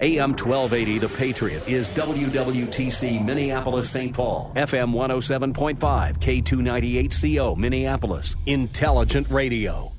[0.00, 4.12] AM 1280 The Patriot is WWTC Minneapolis St.
[4.12, 9.92] Paul, FM 107.5, K298CO Minneapolis, Intelligent Radio.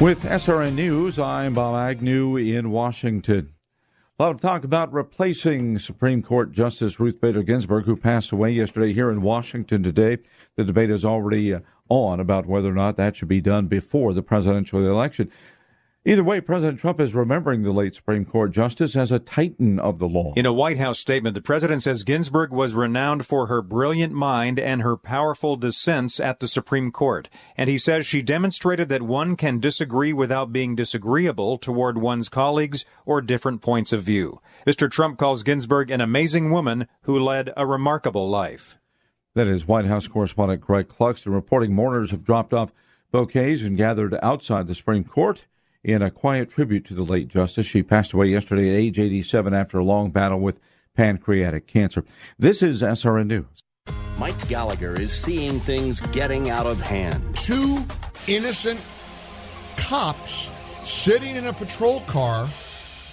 [0.00, 3.54] With SRN News, I'm Bob Agnew in Washington.
[4.18, 8.50] A lot of talk about replacing Supreme Court Justice Ruth Bader Ginsburg, who passed away
[8.50, 10.18] yesterday here in Washington today.
[10.56, 14.12] The debate is already uh, on about whether or not that should be done before
[14.14, 15.30] the presidential election.
[16.06, 19.98] Either way, President Trump is remembering the late Supreme Court justice as a titan of
[19.98, 20.34] the law.
[20.36, 24.58] In a White House statement, the president says Ginsburg was renowned for her brilliant mind
[24.58, 27.30] and her powerful dissents at the Supreme Court.
[27.56, 32.84] And he says she demonstrated that one can disagree without being disagreeable toward one's colleagues
[33.06, 34.42] or different points of view.
[34.66, 34.90] Mr.
[34.90, 38.76] Trump calls Ginsburg an amazing woman who led a remarkable life.
[39.34, 42.72] That is White House correspondent Greg Clugston reporting mourners have dropped off
[43.10, 45.46] bouquets and gathered outside the Supreme Court
[45.82, 47.66] in a quiet tribute to the late justice.
[47.66, 50.60] She passed away yesterday at age 87 after a long battle with
[50.94, 52.04] pancreatic cancer.
[52.38, 53.64] This is SRN News.
[54.20, 57.36] Mike Gallagher is seeing things getting out of hand.
[57.36, 57.84] Two
[58.28, 58.80] innocent
[59.76, 60.48] cops
[60.84, 62.46] sitting in a patrol car,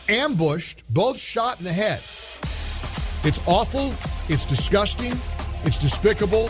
[0.08, 2.00] ambushed, both shot in the head.
[3.24, 3.96] It's awful,
[4.30, 5.14] it's disgusting,
[5.64, 6.50] it's despicable,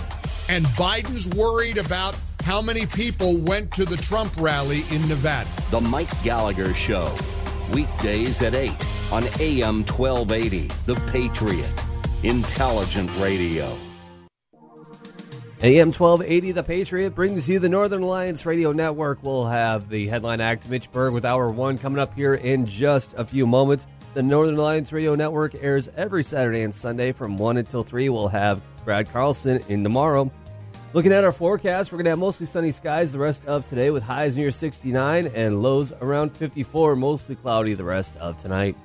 [0.50, 5.50] and Biden's worried about how many people went to the Trump rally in Nevada.
[5.70, 7.14] The Mike Gallagher Show,
[7.72, 8.72] weekdays at 8
[9.12, 11.72] on AM 1280, The Patriot,
[12.24, 13.78] Intelligent Radio.
[15.64, 19.22] AM 1280, The Patriot, brings you the Northern Alliance Radio Network.
[19.22, 23.14] We'll have the headline act, Mitch Berg, with Hour 1 coming up here in just
[23.14, 23.86] a few moments.
[24.16, 28.10] The Northern Alliance Radio Network airs every Saturday and Sunday from 1 until 3.
[28.10, 30.32] We'll have Brad Carlson in tomorrow.
[30.94, 33.92] Looking at our forecast, we're going to have mostly sunny skies the rest of today
[33.92, 38.76] with highs near 69 and lows around 54, mostly cloudy the rest of tonight.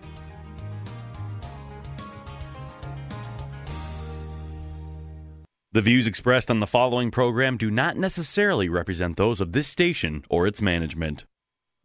[5.72, 10.24] The views expressed on the following program do not necessarily represent those of this station
[10.30, 11.26] or its management.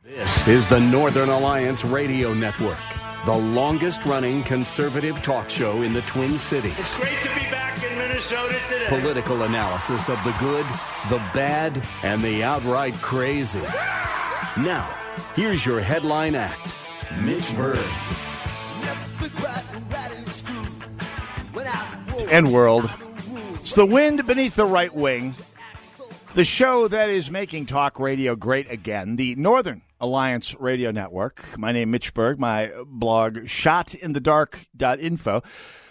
[0.01, 2.77] This is the Northern Alliance Radio Network,
[3.25, 6.73] the longest running conservative talk show in the Twin Cities.
[6.77, 7.60] It's great to be back in
[8.21, 8.85] Minnesota today.
[8.87, 10.65] Political analysis of the good,
[11.09, 13.59] the bad, and the outright crazy.
[14.57, 14.87] Now,
[15.35, 16.71] here's your headline act
[17.21, 17.79] Mitch Berg.
[22.29, 22.89] and world.
[23.61, 25.33] It's the wind beneath the right wing.
[26.35, 31.57] The show that is making talk radio great again, the Northern Alliance Radio Network.
[31.57, 32.39] My name is Mitch Berg.
[32.39, 35.41] My blog, shotinthedark.info.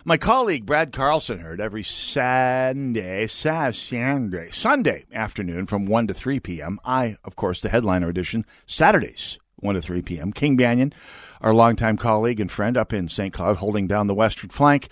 [0.02, 6.80] My colleague Brad Carlson heard every Sunday, Sunday, Sunday afternoon from 1 to 3 p.m.
[6.86, 10.32] I, of course, the headliner edition, Saturdays, 1 to 3 p.m.
[10.32, 10.94] King Banaian,
[11.42, 13.34] our longtime colleague and friend up in St.
[13.34, 14.88] Cloud, holding down the western flank.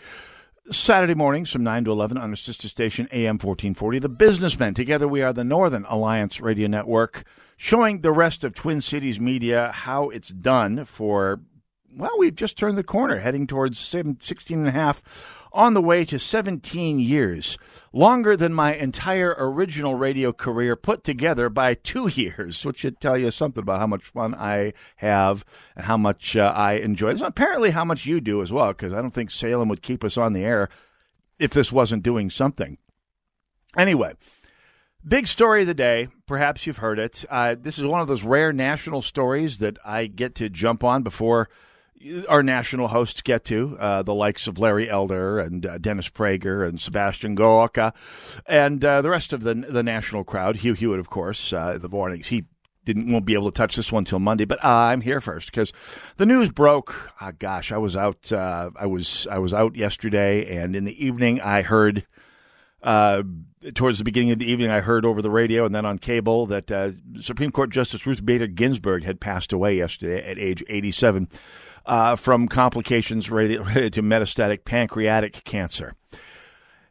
[0.70, 4.00] Saturday mornings from 9 to 11 on our sister station, AM 1440.
[4.00, 4.74] The Businessmen.
[4.74, 7.24] Together we are the Northern Alliance Radio Network,
[7.56, 11.40] showing the rest of Twin Cities media how it's done for,
[11.96, 15.02] well, we've just turned the corner, heading towards 16 and a half
[15.52, 17.58] on the way to 17 years,
[17.92, 23.16] longer than my entire original radio career put together by two years, which should tell
[23.16, 25.44] you something about how much fun I have
[25.74, 27.22] and how much uh, I enjoy this.
[27.22, 30.18] Apparently, how much you do as well, because I don't think Salem would keep us
[30.18, 30.68] on the air
[31.38, 32.78] if this wasn't doing something.
[33.76, 34.14] Anyway.
[35.06, 36.08] Big story of the day.
[36.26, 37.24] Perhaps you've heard it.
[37.30, 41.04] Uh, this is one of those rare national stories that I get to jump on
[41.04, 41.48] before
[42.28, 46.66] our national hosts get to, uh, the likes of Larry Elder and uh, Dennis Prager
[46.66, 47.92] and Sebastian Gorka,
[48.46, 50.56] and uh, the rest of the the national crowd.
[50.56, 52.28] Hugh Hewitt, of course, uh, the mornings.
[52.28, 52.44] He
[52.84, 55.72] didn't won't be able to touch this one till Monday, but I'm here first because
[56.16, 57.12] the news broke.
[57.20, 58.32] Ah, gosh, I was out.
[58.32, 62.06] Uh, I was I was out yesterday, and in the evening I heard.
[62.80, 63.24] Uh,
[63.74, 66.46] towards the beginning of the evening, I heard over the radio and then on cable
[66.46, 71.28] that Supreme Court Justice Ruth Bader Ginsburg had passed away yesterday at age 87
[71.88, 75.94] uh, from complications related to metastatic pancreatic cancer.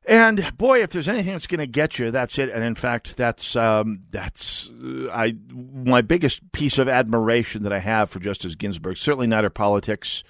[0.05, 2.49] And boy, if there's anything that's going to get you, that's it.
[2.49, 7.79] And in fact, that's um, that's uh, I my biggest piece of admiration that I
[7.79, 8.97] have for Justice Ginsburg.
[8.97, 10.23] Certainly not her politics.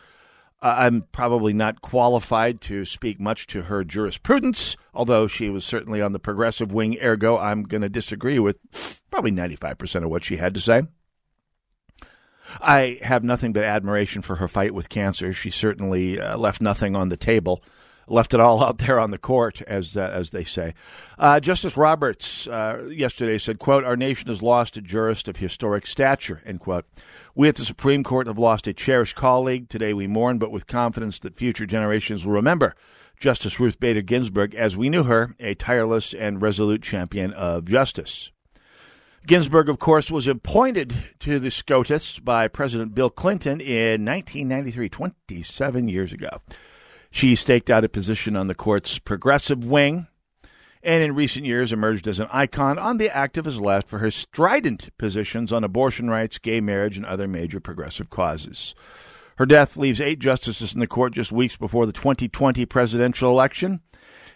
[0.64, 6.02] Uh, I'm probably not qualified to speak much to her jurisprudence, although she was certainly
[6.02, 6.98] on the progressive wing.
[7.00, 8.58] Ergo, I'm going to disagree with
[9.12, 10.81] probably 95% of what she had to say.
[12.62, 15.34] I have nothing but admiration for her fight with cancer.
[15.34, 17.64] She certainly uh, left nothing on the table
[18.08, 20.74] left it all out there on the court, as uh, as they say.
[21.18, 25.86] Uh, Justice Roberts uh, yesterday said, "quote Our nation has lost a jurist of historic
[25.86, 26.86] stature." End quote.
[27.36, 29.70] We at the Supreme Court have lost a cherished colleague.
[29.70, 32.76] Today we mourn, but with confidence that future generations will remember
[33.20, 38.32] Justice Ruth Bader Ginsburg as we knew her, a tireless and resolute champion of justice.
[39.28, 45.90] Ginsburg, of course, was appointed to the SCOTUS by President Bill Clinton in 1993, 27
[45.90, 46.42] years ago.
[47.12, 50.08] She staked out a position on the court's progressive wing
[50.82, 54.98] and in recent years emerged as an icon on the activist left for her strident
[54.98, 58.76] positions on abortion rights, gay marriage, and other major progressive causes.
[59.36, 63.82] Her death leaves eight justices in the court just weeks before the 2020 presidential election.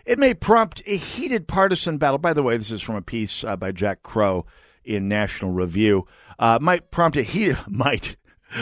[0.06, 2.18] It may prompt a heated partisan battle.
[2.18, 4.46] By the way, this is from a piece uh, by Jack Crowe
[4.84, 6.08] in National Review.
[6.40, 8.16] Uh, might prompt a heated might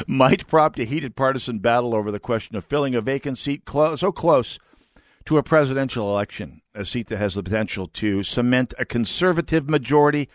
[0.08, 3.96] might prompt a heated partisan battle over the question of filling a vacant seat clo-
[3.96, 4.60] so close
[5.26, 10.30] to a presidential election, a seat that has the potential to cement a conservative majority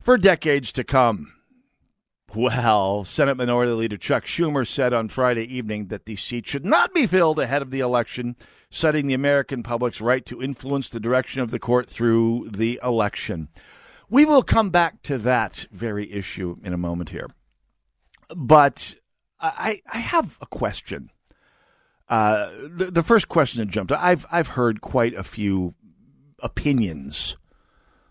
[0.00, 1.32] for decades to come.
[2.34, 6.92] Well, Senate Minority Leader Chuck Schumer said on Friday evening that the seat should not
[6.92, 8.36] be filled ahead of the election,
[8.70, 13.48] citing the American public's right to influence the direction of the court through the election.
[14.08, 17.28] We will come back to that very issue in a moment here.
[18.34, 18.94] But
[19.40, 21.10] I, I have a question.
[22.08, 25.74] Uh, the, the first question that jumped, I've I've heard quite a few
[26.40, 27.36] opinions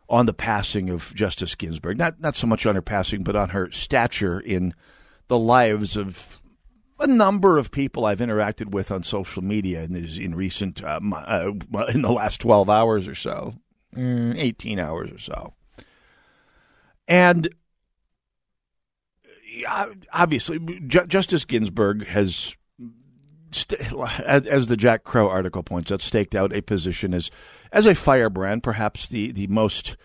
[0.09, 1.97] on the passing of Justice Ginsburg.
[1.97, 4.73] Not not so much on her passing, but on her stature in
[5.27, 6.41] the lives of
[6.99, 11.51] a number of people I've interacted with on social media in, in recent uh, uh,
[11.93, 13.53] in the last twelve hours or so,
[13.95, 15.53] mm, eighteen hours or so,
[17.07, 17.49] and
[20.13, 22.55] obviously, Justice Ginsburg has,
[24.25, 27.31] as the Jack Crowe article points out, staked out a position as
[27.71, 29.97] as a firebrand, perhaps the the most,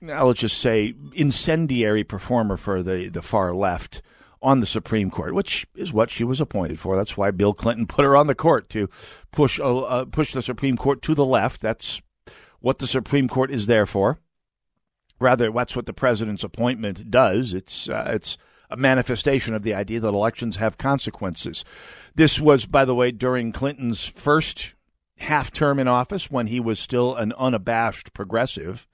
[0.00, 4.02] now let's just say, incendiary performer for the the far left
[4.42, 6.96] on the Supreme Court, which is what she was appointed for.
[6.96, 8.88] That's why Bill Clinton put her on the court to
[9.30, 11.60] push uh, push the Supreme Court to the left.
[11.60, 12.02] That's
[12.60, 14.18] what the Supreme Court is there for.
[15.22, 17.54] Rather, that's what the president's appointment does.
[17.54, 18.36] It's uh, it's
[18.68, 21.64] a manifestation of the idea that elections have consequences.
[22.14, 24.74] This was, by the way, during Clinton's first
[25.18, 28.86] half term in office when he was still an unabashed progressive.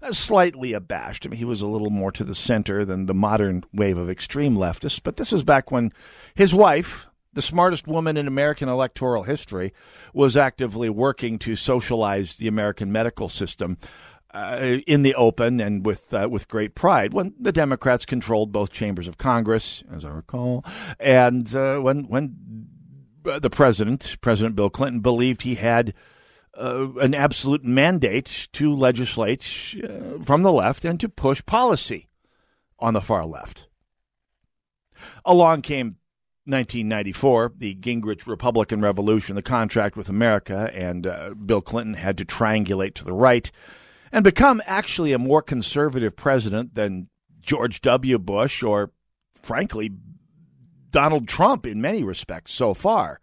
[0.00, 1.24] Uh, slightly abashed.
[1.24, 4.10] I mean, he was a little more to the center than the modern wave of
[4.10, 5.00] extreme leftists.
[5.02, 5.92] But this is back when
[6.34, 9.72] his wife, the smartest woman in American electoral history,
[10.12, 13.78] was actively working to socialize the American medical system
[14.34, 18.72] uh, in the open and with uh, with great pride when the Democrats controlled both
[18.72, 20.64] chambers of Congress, as I recall,
[20.98, 22.66] and uh, when when
[23.22, 25.94] the president, President Bill Clinton, believed he had
[26.58, 32.08] uh, an absolute mandate to legislate uh, from the left and to push policy
[32.78, 33.68] on the far left.
[35.24, 35.96] Along came
[36.46, 42.24] 1994, the Gingrich Republican Revolution, the contract with America, and uh, Bill Clinton had to
[42.24, 43.50] triangulate to the right
[44.14, 47.08] and become actually a more conservative president than
[47.40, 48.16] George W.
[48.16, 48.92] Bush or,
[49.42, 49.90] frankly,
[50.92, 53.18] Donald Trump in many respects so far.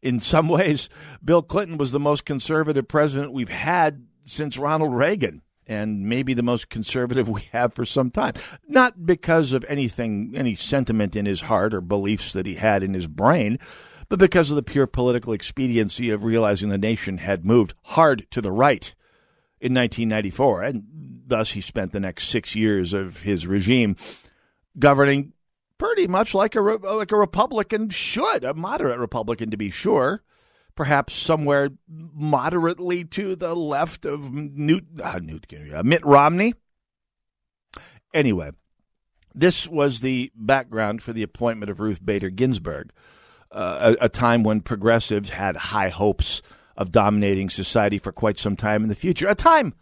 [0.00, 0.88] In some ways,
[1.22, 6.42] Bill Clinton was the most conservative president we've had since Ronald Reagan, and maybe the
[6.42, 8.32] most conservative we have for some time.
[8.66, 12.94] Not because of anything, any sentiment in his heart or beliefs that he had in
[12.94, 13.58] his brain,
[14.08, 18.40] but because of the pure political expediency of realizing the nation had moved hard to
[18.40, 18.94] the right
[19.64, 20.84] in 1994, and
[21.26, 23.96] thus he spent the next six years of his regime
[24.78, 25.32] governing
[25.78, 30.22] pretty much like a like a Republican should, a moderate Republican to be sure,
[30.74, 36.52] perhaps somewhere moderately to the left of Newt, uh, Newt uh, Mitt Romney.
[38.12, 38.50] Anyway,
[39.34, 42.92] this was the background for the appointment of Ruth Bader Ginsburg,
[43.50, 46.42] uh, a, a time when progressives had high hopes
[46.76, 49.28] of dominating society for quite some time in the future.
[49.28, 49.74] A time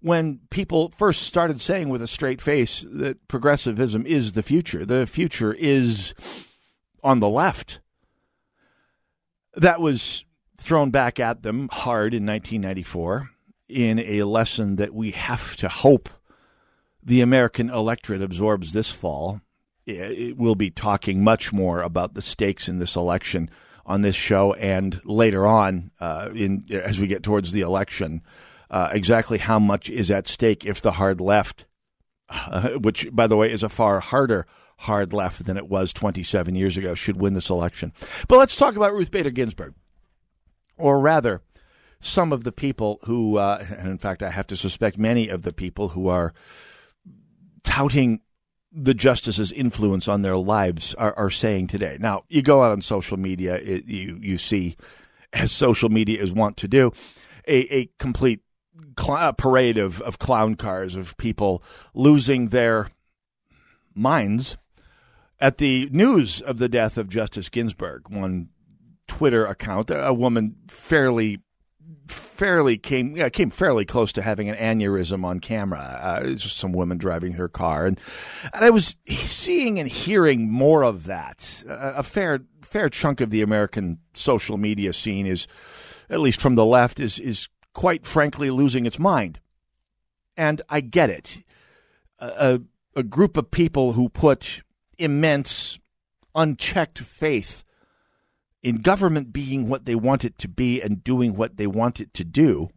[0.00, 4.84] when people first started saying with a straight face that progressivism is the future.
[4.84, 6.14] The future is
[7.02, 7.80] on the left.
[9.54, 10.24] That was
[10.56, 13.30] thrown back at them hard in 1994
[13.68, 16.08] in a lesson that we have to hope
[17.02, 19.40] the American electorate absorbs this fall.
[19.86, 23.48] It will be talking much more about the stakes in this election
[23.88, 28.22] on this show and later on uh, in as we get towards the election.
[28.70, 31.64] Uh, exactly how much is at stake if the hard left,
[32.28, 34.46] uh, which by the way is a far harder
[34.80, 37.92] hard left than it was 27 years ago, should win this election.
[38.28, 39.74] But let's talk about Ruth Bader Ginsburg,
[40.76, 41.42] or rather,
[41.98, 45.42] some of the people who, uh, and in fact, I have to suspect many of
[45.42, 46.32] the people who are
[47.64, 48.20] touting
[48.72, 51.96] the justice's influence on their lives are, are saying today.
[52.00, 54.76] Now, you go out on social media, it, you you see,
[55.32, 56.92] as social media is wont to do,
[57.46, 58.40] a, a complete
[58.98, 61.62] cl- parade of, of clown cars of people
[61.94, 62.90] losing their
[63.94, 64.56] minds
[65.40, 68.10] at the news of the death of Justice Ginsburg.
[68.10, 68.48] One
[69.06, 71.40] Twitter account, a woman fairly
[72.06, 75.98] fairly came yeah, came fairly close to having an aneurysm on camera.
[76.00, 78.00] Uh, just some women driving her car, and
[78.52, 81.64] and I was seeing and hearing more of that.
[81.68, 85.48] Uh, a fair fair chunk of the American social media scene is,
[86.08, 89.40] at least from the left, is is quite frankly losing its mind,
[90.36, 91.42] and I get it.
[92.20, 92.60] A,
[92.96, 94.62] a group of people who put
[94.98, 95.78] immense,
[96.34, 97.64] unchecked faith
[98.68, 102.12] in government being what they want it to be and doing what they want it
[102.12, 102.68] to do,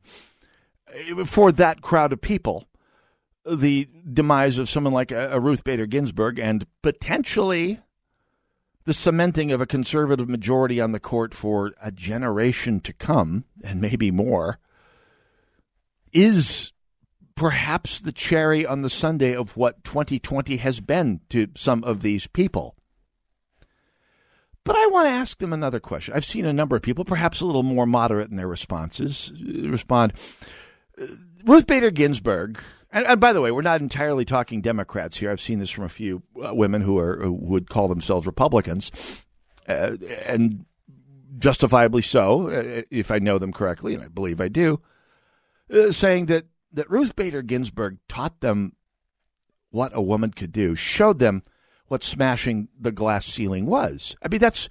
[0.93, 2.65] eh, for that crowd of people,
[3.45, 7.79] the demise of someone like a, Ruth Bader Ginsburg and potentially
[8.85, 13.81] the cementing of a conservative majority on the court for a generation to come, and
[13.81, 14.59] maybe more,
[16.13, 16.71] is
[17.35, 22.27] perhaps the cherry on the sundae of what 2020 has been to some of these
[22.27, 22.77] people.
[24.63, 26.13] But I want to ask them another question.
[26.13, 30.13] I've seen a number of people, perhaps a little more moderate in their responses, respond.
[31.45, 35.31] Ruth Bader Ginsburg, and, and, by the way, we're not entirely talking Democrats here.
[35.31, 38.91] I've seen this from a few uh, women who are who would call themselves Republicans,
[39.67, 40.65] uh, and
[41.37, 44.81] justifiably so, uh, if I know them correctly, and I believe I do,
[45.73, 48.73] uh, saying that that Ruth Bader Ginsburg taught them
[49.71, 51.41] what a woman could do, showed them
[51.91, 54.15] what smashing the glass ceiling was.
[54.23, 54.69] I mean, that's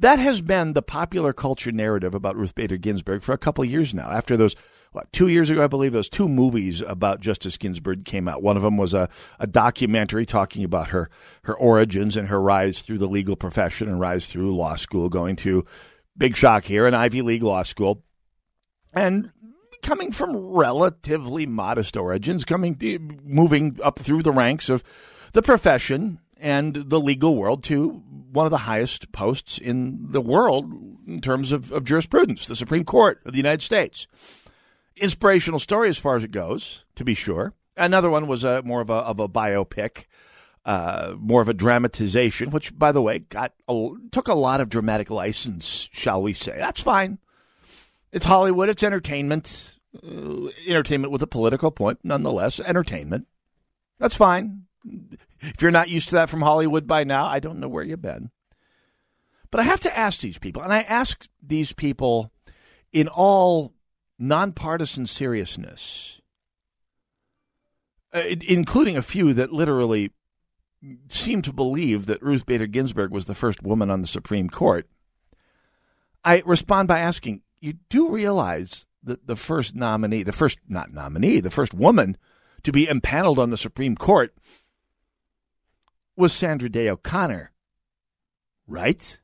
[0.00, 3.70] that has been the popular culture narrative about Ruth Bader Ginsburg for a couple of
[3.70, 4.10] years now.
[4.10, 4.56] After those,
[4.90, 8.42] what, two years ago, I believe, those two movies about Justice Ginsburg came out.
[8.42, 11.08] One of them was a, a documentary talking about her,
[11.44, 15.36] her origins and her rise through the legal profession and rise through law school, going
[15.36, 15.64] to,
[16.18, 18.02] big shock here, an Ivy League law school.
[18.92, 19.30] And
[19.84, 22.76] coming from relatively modest origins, coming
[23.22, 24.82] moving up through the ranks of
[25.32, 30.72] the profession and the legal world to one of the highest posts in the world
[31.06, 34.06] in terms of, of jurisprudence, the Supreme Court of the United States.
[34.96, 37.54] Inspirational story as far as it goes, to be sure.
[37.76, 40.04] Another one was a more of a of a biopic,
[40.64, 44.68] uh, more of a dramatization, which, by the way, got a, took a lot of
[44.68, 46.56] dramatic license, shall we say?
[46.58, 47.18] That's fine.
[48.12, 48.68] It's Hollywood.
[48.68, 49.78] It's entertainment.
[49.96, 52.60] Uh, entertainment with a political point, nonetheless.
[52.60, 53.26] Entertainment.
[53.98, 54.66] That's fine.
[55.40, 58.02] If you're not used to that from Hollywood by now, I don't know where you've
[58.02, 58.30] been.
[59.50, 62.30] But I have to ask these people, and I ask these people
[62.92, 63.72] in all
[64.18, 66.20] nonpartisan seriousness,
[68.12, 70.12] uh, including a few that literally
[71.08, 74.88] seem to believe that Ruth Bader Ginsburg was the first woman on the Supreme Court.
[76.24, 81.40] I respond by asking, you do realize that the first nominee, the first, not nominee,
[81.40, 82.16] the first woman
[82.62, 84.34] to be impaneled on the Supreme Court
[86.16, 87.52] was Sandra Day O'Connor,
[88.66, 89.18] right?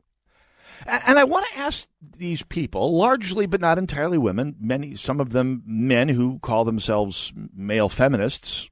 [0.86, 5.30] And I want to ask these people, largely but not entirely women, many some of
[5.30, 8.68] them men who call themselves male feminists.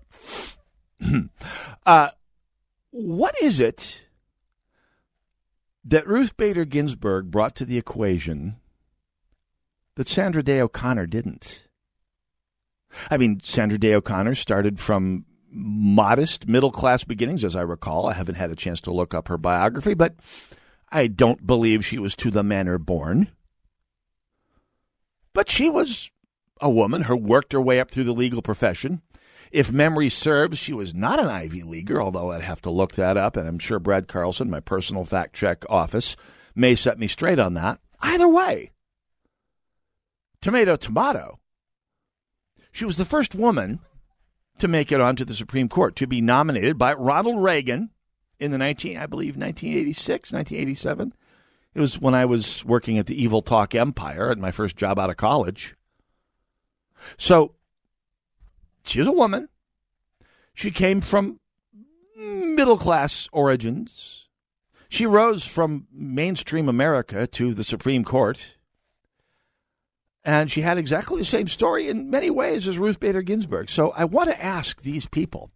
[1.87, 2.11] uh,
[2.91, 4.07] what is it
[5.85, 8.57] that Ruth Bader Ginsburg brought to the equation
[9.97, 11.67] that Sandra Day O'Connor didn't?
[13.11, 18.07] I mean, Sandra Day O'Connor started from modest middle class beginnings, as I recall.
[18.07, 20.17] I haven't had a chance to look up her biography, but
[20.91, 23.29] I don't believe she was to the manor born.
[25.33, 26.11] But she was
[26.61, 29.03] a woman who worked her way up through the legal profession.
[29.51, 33.17] If memory serves, she was not an Ivy Leaguer, although I'd have to look that
[33.17, 36.17] up, and I'm sure Brad Carlson, my personal fact check office,
[36.55, 37.79] may set me straight on that.
[38.01, 38.73] Either way,
[40.41, 41.39] tomato, tomato.
[42.73, 43.81] She was the first woman
[44.59, 47.91] to make it onto the Supreme Court, to be nominated by Ronald Reagan
[48.39, 51.13] in the 19, I believe, 1986, 1987.
[51.75, 54.99] It was when I was working at the Evil Talk Empire at my first job
[54.99, 55.75] out of college.
[57.17, 57.55] So
[58.85, 59.49] she's a woman.
[60.55, 61.41] She came from
[62.17, 64.27] middle class origins.
[64.89, 68.57] She rose from mainstream America to the Supreme Court.
[70.25, 73.69] And she had exactly the same story in many ways as Ruth Bader Ginsburg.
[73.69, 75.51] So I want to ask these people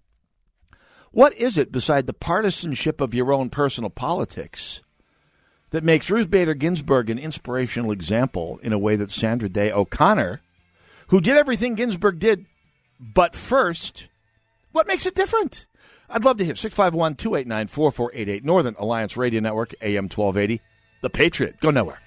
[1.11, 4.83] what is it beside the partisanship of your own personal politics
[5.71, 10.41] that makes Ruth Bader Ginsburg an inspirational example in a way that Sandra Day O'Connor,
[11.09, 12.45] who did everything Ginsburg did,
[13.01, 14.09] but first,
[14.73, 15.67] what makes it different?
[16.11, 20.63] I'd love to hear 651 289 4488 Northern Alliance Radio Network, AM 1280.
[21.01, 21.61] The Patriot.
[21.61, 22.01] Go nowhere.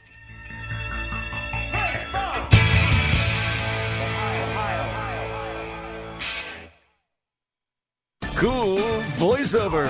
[8.42, 8.80] Cool
[9.20, 9.86] voiceover.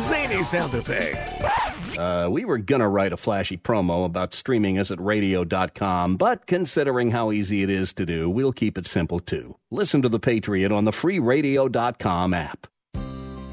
[0.00, 1.98] Zany sound effect.
[1.98, 7.10] Uh, we were gonna write a flashy promo about streaming us at radio.com, but considering
[7.10, 9.56] how easy it is to do, we'll keep it simple too.
[9.72, 12.68] Listen to The Patriot on the free radio.com app.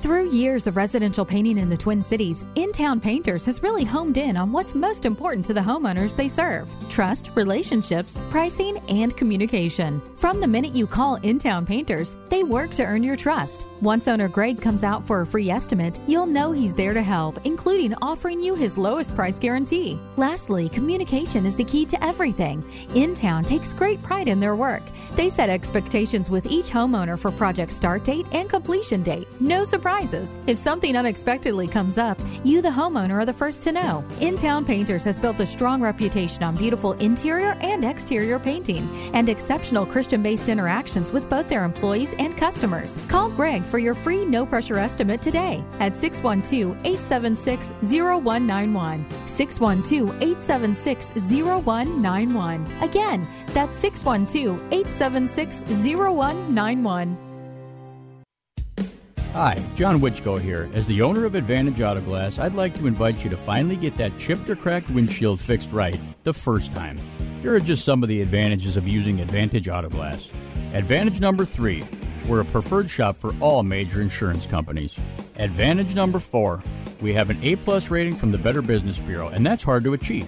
[0.03, 4.17] Through years of residential painting in the Twin Cities, In Town Painters has really homed
[4.17, 10.01] in on what's most important to the homeowners they serve trust, relationships, pricing, and communication.
[10.17, 13.65] From the minute you call In Town Painters, they work to earn your trust.
[13.81, 17.45] Once owner Greg comes out for a free estimate, you'll know he's there to help,
[17.45, 19.99] including offering you his lowest price guarantee.
[20.15, 22.63] Lastly, communication is the key to everything.
[22.95, 24.83] In Town takes great pride in their work.
[25.15, 29.27] They set expectations with each homeowner for project start date and completion date.
[29.41, 30.35] No surprises.
[30.47, 34.03] If something unexpectedly comes up, you, the homeowner, are the first to know.
[34.21, 39.29] In Town Painters has built a strong reputation on beautiful interior and exterior painting and
[39.29, 42.99] exceptional Christian based interactions with both their employees and customers.
[43.07, 49.05] Call Greg for your free no pressure estimate today at 612 876 0191.
[49.27, 52.67] 612 876 0191.
[52.81, 55.57] Again, that's 612 876
[55.95, 57.32] 0191.
[59.33, 60.69] Hi, John Witchko here.
[60.75, 63.95] As the owner of Advantage Auto Glass, I'd like to invite you to finally get
[63.95, 67.01] that chipped or cracked windshield fixed right the first time.
[67.41, 70.29] Here are just some of the advantages of using Advantage Auto Glass.
[70.73, 71.81] Advantage number three
[72.27, 74.99] we're a preferred shop for all major insurance companies.
[75.37, 76.61] Advantage number four
[77.01, 79.93] we have an A plus rating from the Better Business Bureau, and that's hard to
[79.93, 80.27] achieve.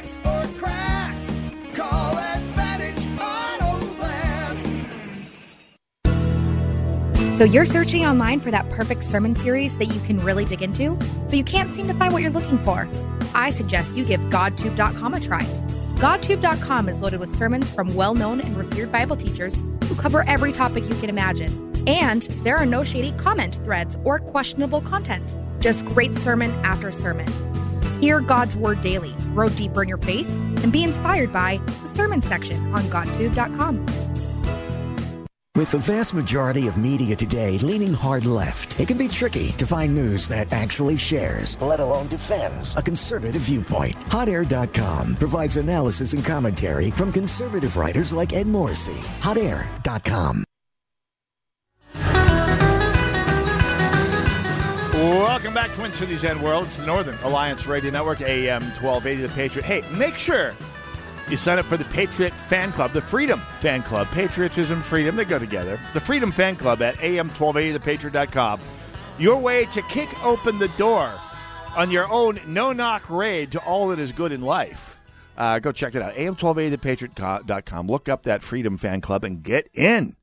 [7.35, 10.91] So you're searching online for that perfect sermon series that you can really dig into,
[11.25, 12.87] but you can't seem to find what you're looking for.
[13.33, 15.43] I suggest you give GodTube.com a try.
[15.95, 20.53] GodTube.com is loaded with sermons from well known and revered Bible teachers who cover every
[20.53, 21.73] topic you can imagine.
[21.85, 27.27] And there are no shady comment threads or questionable content, just great sermon after sermon.
[27.99, 30.29] Hear God's Word daily, grow deeper in your faith,
[30.63, 34.14] and be inspired by the sermon section on GodTube.com.
[35.55, 39.65] With the vast majority of media today leaning hard left, it can be tricky to
[39.65, 43.95] find news that actually shares, let alone defends, a conservative viewpoint.
[44.07, 48.99] HotAir.com provides analysis and commentary from conservative writers like Ed Morrissey.
[49.21, 50.43] HotAir.com.
[54.93, 56.65] Welcome back, to Twin Cities and World.
[56.65, 59.63] It's the Northern Alliance Radio Network, AM 1280, The Patriot.
[59.63, 60.53] Hey, make sure
[61.29, 64.07] you sign up for the Patriot Fan Club, the Freedom Fan Club.
[64.07, 65.79] Patriotism, freedom, they go together.
[65.93, 68.59] The Freedom Fan Club at am1280thepatriot.com.
[69.17, 71.11] Your way to kick open the door
[71.75, 75.01] on your own no knock raid to all that is good in life.
[75.37, 76.15] Uh, go check it out.
[76.15, 77.87] am1280thepatriot.com.
[77.87, 80.15] Look up that Freedom Fan Club and get in.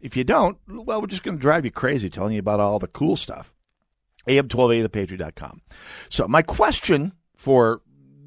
[0.00, 2.78] If you don't, well, we're just going to drive you crazy telling you about all
[2.78, 3.52] the cool stuff.
[4.26, 5.62] am1280thepatriot.com.
[6.10, 7.80] So, my question for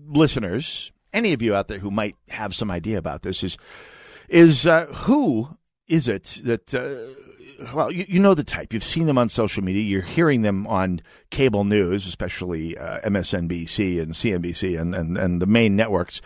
[0.07, 3.57] listeners, any of you out there who might have some idea about this, is
[4.27, 8.73] is uh, who is it that uh, well you, you know the type.
[8.73, 9.81] You've seen them on social media.
[9.81, 15.47] You're hearing them on cable news especially uh, msnbc and cnbc and, and, and the
[15.47, 16.21] main networks.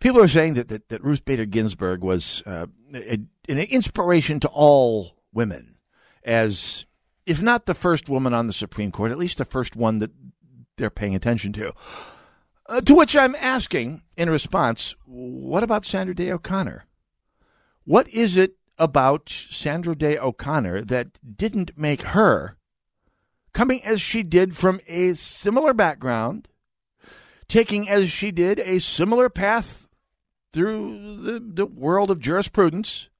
[0.00, 4.48] People are saying that, that, that ruth bader ginsburg was uh, a, an inspiration to
[4.48, 5.76] all women
[6.24, 6.86] as
[7.26, 10.10] if not the first woman on the supreme court at least the first one that
[10.76, 11.72] they're paying attention to
[12.72, 16.86] Uh, to which I'm asking in response, what about Sandra Day O'Connor?
[17.84, 22.56] What is it about Sandra Day O'Connor that didn't make her,
[23.52, 26.48] coming as she did from a similar background,
[27.46, 29.86] taking as she did a similar path
[30.54, 33.10] through the, the world of jurisprudence,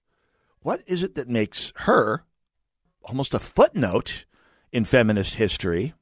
[0.61, 2.25] what is it that makes her
[3.03, 4.25] almost a footnote
[4.73, 5.93] in feminist history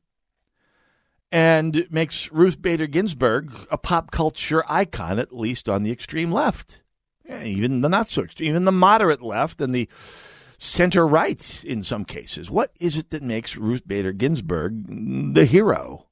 [1.33, 6.81] and makes Ruth Bader Ginsburg a pop culture icon, at least on the extreme left?
[7.25, 9.89] Yeah, even the not so extreme, even the moderate left and the
[10.59, 12.51] center right in some cases.
[12.51, 16.07] What is it that makes Ruth Bader Ginsburg the hero?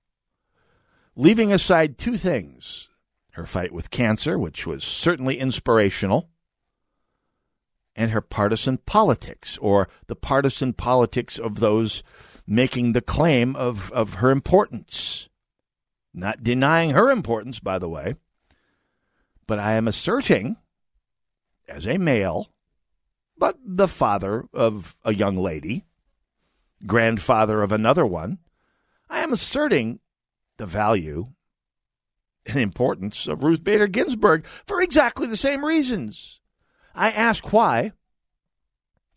[1.16, 2.88] Leaving aside two things
[3.32, 6.28] her fight with cancer, which was certainly inspirational,
[7.94, 12.02] and her partisan politics, or the partisan politics of those
[12.50, 15.28] making the claim of, of her importance.
[16.14, 18.14] Not denying her importance, by the way,
[19.46, 20.56] but I am asserting,
[21.68, 22.50] as a male,
[23.36, 25.84] but the father of a young lady,
[26.86, 28.38] grandfather of another one,
[29.10, 30.00] I am asserting
[30.56, 31.28] the value
[32.46, 36.40] and importance of Ruth Bader Ginsburg for exactly the same reasons.
[36.94, 37.92] I ask why.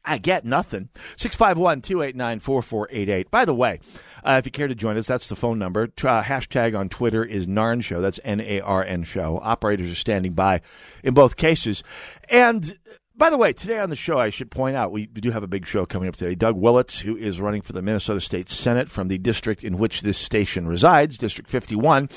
[0.03, 0.89] I get nothing.
[1.17, 3.31] 651 289 4488.
[3.31, 3.79] By the way,
[4.23, 5.83] uh, if you care to join us, that's the phone number.
[5.83, 8.01] Uh, hashtag on Twitter is NARN Show.
[8.01, 9.39] That's N A R N Show.
[9.43, 10.61] Operators are standing by
[11.03, 11.83] in both cases.
[12.29, 12.77] And
[13.15, 15.47] by the way, today on the show, I should point out we do have a
[15.47, 16.33] big show coming up today.
[16.33, 20.01] Doug Willetts, who is running for the Minnesota State Senate from the district in which
[20.01, 22.09] this station resides, District 51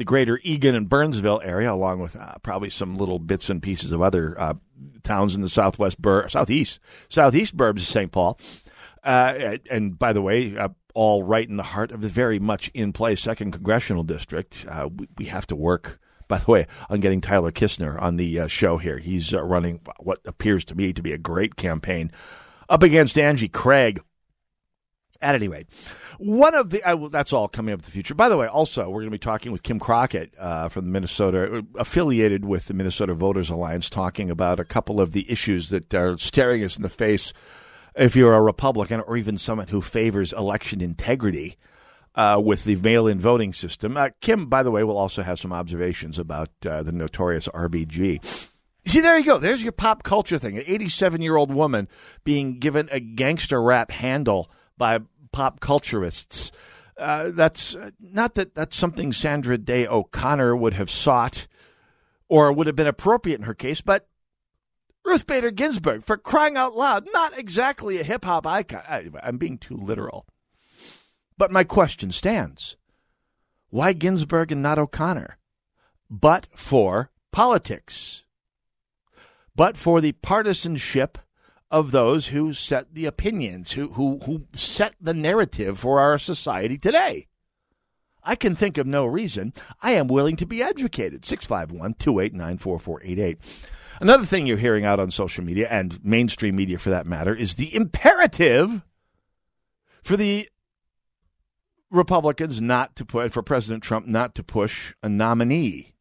[0.00, 3.92] the greater Eagan and Burnsville area, along with uh, probably some little bits and pieces
[3.92, 4.54] of other uh,
[5.02, 8.10] towns in the southwest, bur- southeast, southeast burbs of St.
[8.10, 8.40] Paul.
[9.04, 12.70] Uh, and by the way, uh, all right in the heart of the very much
[12.72, 14.64] in play second congressional district.
[14.66, 16.00] Uh, we, we, have to work.
[16.28, 18.96] By the way, on getting Tyler Kistner on the uh, show here.
[18.96, 22.10] He's running what appears to me to be a great campaign
[22.70, 24.00] up against Angie Craig.
[25.22, 25.66] At any rate,
[26.18, 28.14] one of the that's all coming up in the future.
[28.14, 30.90] By the way, also we're going to be talking with Kim Crockett uh, from the
[30.90, 35.68] Minnesota, uh, affiliated with the Minnesota Voters Alliance, talking about a couple of the issues
[35.68, 37.34] that are staring us in the face.
[37.94, 41.58] If you're a Republican or even someone who favors election integrity
[42.14, 45.52] uh, with the mail-in voting system, uh, Kim, by the way, will also have some
[45.52, 48.24] observations about uh, the notorious RBG.
[48.86, 49.38] See, there you go.
[49.38, 50.56] There's your pop culture thing.
[50.56, 51.88] An 87 year old woman
[52.24, 54.98] being given a gangster rap handle by
[55.32, 56.50] pop culturists.
[56.96, 61.46] Uh, that's not that that's something Sandra Day O'Connor would have sought
[62.28, 64.06] or would have been appropriate in her case, but
[65.04, 68.82] Ruth Bader Ginsburg, for crying out loud, not exactly a hip hop icon.
[68.88, 70.26] I, I'm being too literal.
[71.36, 72.76] But my question stands
[73.70, 75.38] why Ginsburg and not O'Connor?
[76.10, 78.24] But for politics,
[79.54, 81.18] but for the partisanship
[81.70, 86.76] of those who set the opinions, who, who, who set the narrative for our society
[86.76, 87.28] today.
[88.22, 89.54] I can think of no reason.
[89.80, 91.24] I am willing to be educated.
[91.24, 93.38] 651 289 4488.
[94.00, 97.54] Another thing you're hearing out on social media and mainstream media for that matter is
[97.54, 98.82] the imperative
[100.02, 100.48] for the
[101.90, 105.94] Republicans not to put, for President Trump not to push a nominee.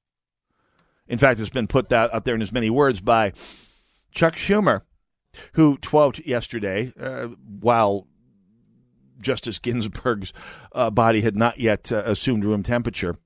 [1.08, 3.34] In fact, it's been put out there in as many words by
[4.12, 4.82] Chuck Schumer
[5.54, 7.28] who, quote, yesterday, uh,
[7.60, 8.08] while
[9.22, 10.34] Justice Ginsburg's
[10.72, 13.18] uh, body had not yet uh, assumed room temperature,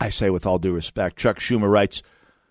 [0.00, 2.02] I say with all due respect, Chuck Schumer writes,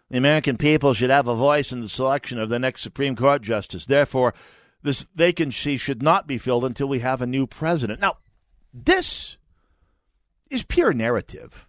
[0.10, 3.42] the American people should have a voice in the selection of the next Supreme Court
[3.42, 3.86] justice.
[3.86, 4.34] Therefore,
[4.84, 8.00] this vacancy should not be filled until we have a new president.
[8.02, 8.18] Now,
[8.72, 9.38] this
[10.52, 11.68] is pure narrative.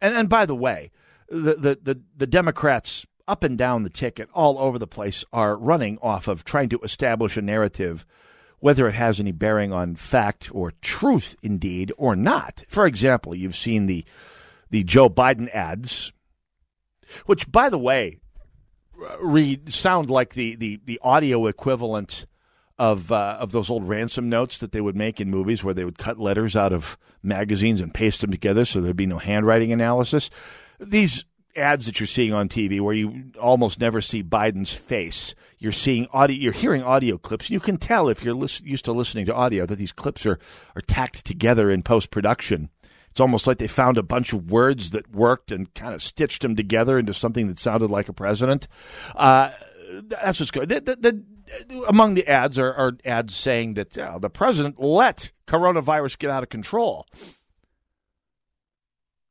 [0.00, 0.92] And, and by the way,
[1.28, 5.56] the, the, the, the Democrats up and down the ticket, all over the place, are
[5.56, 8.04] running off of trying to establish a narrative,
[8.60, 12.64] whether it has any bearing on fact or truth, indeed, or not.
[12.68, 14.04] For example, you've seen the
[14.70, 16.12] the Joe Biden ads,
[17.26, 18.20] which, by the way,
[19.20, 22.26] read sound like the the, the audio equivalent
[22.78, 25.84] of uh, of those old ransom notes that they would make in movies, where they
[25.84, 29.72] would cut letters out of magazines and paste them together, so there'd be no handwriting
[29.72, 30.30] analysis.
[30.80, 31.24] These
[31.56, 35.34] ads that you're seeing on TV where you almost never see Biden's face.
[35.58, 37.50] You're seeing audio, you're hearing audio clips.
[37.50, 40.38] You can tell if you're used to listening to audio that these clips are,
[40.74, 42.70] are tacked together in post production.
[43.10, 46.42] It's almost like they found a bunch of words that worked and kind of stitched
[46.42, 48.68] them together into something that sounded like a president.
[49.14, 49.50] Uh,
[50.04, 50.70] that's what's good.
[50.70, 55.30] The, the, the, among the ads are, are ads saying that uh, the president let
[55.46, 57.06] coronavirus get out of control.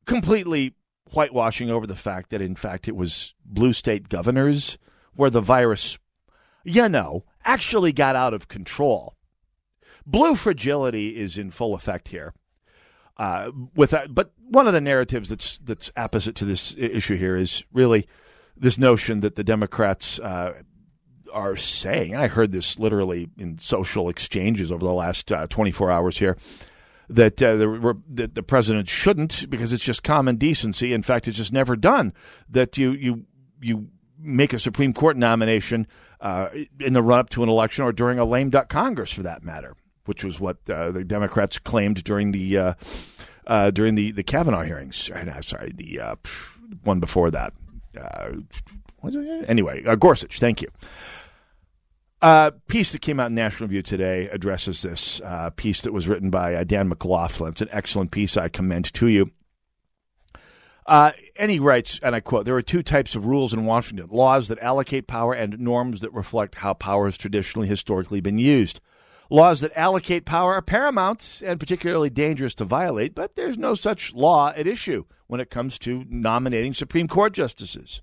[0.05, 0.75] Completely
[1.11, 4.77] whitewashing over the fact that, in fact, it was blue state governors
[5.13, 5.97] where the virus,
[6.63, 9.15] you know, actually got out of control.
[10.05, 12.33] Blue fragility is in full effect here.
[13.17, 17.35] Uh, with that, but one of the narratives that's that's opposite to this issue here
[17.35, 18.07] is really
[18.57, 20.53] this notion that the Democrats uh,
[21.31, 22.15] are saying.
[22.15, 26.35] I heard this literally in social exchanges over the last uh, 24 hours here
[27.09, 30.93] that, uh, the, that the president shouldn't because it's just common decency.
[30.93, 32.13] In fact, it's just never done
[32.49, 33.25] that you you
[33.61, 33.87] you
[34.19, 35.87] make a Supreme Court nomination
[36.19, 39.23] uh, in the run up to an election or during a lame duck Congress, for
[39.23, 42.73] that matter, which was what uh, the Democrats claimed during the uh,
[43.47, 45.09] uh, during the the Kavanaugh hearings.
[45.09, 46.17] Uh, sorry, the
[46.83, 47.53] one before that.
[49.47, 50.39] anyway, Gorsuch.
[50.39, 50.69] Thank you.
[52.21, 56.07] Uh, piece that came out in National Review today addresses this uh, piece that was
[56.07, 57.51] written by uh, Dan McLaughlin.
[57.51, 58.37] It's an excellent piece.
[58.37, 59.31] I commend to you.
[60.85, 64.07] Uh, and he writes, and I quote: "There are two types of rules in Washington:
[64.11, 68.81] laws that allocate power and norms that reflect how power has traditionally, historically been used.
[69.31, 74.13] Laws that allocate power are paramount and particularly dangerous to violate, but there's no such
[74.13, 78.01] law at issue when it comes to nominating Supreme Court justices."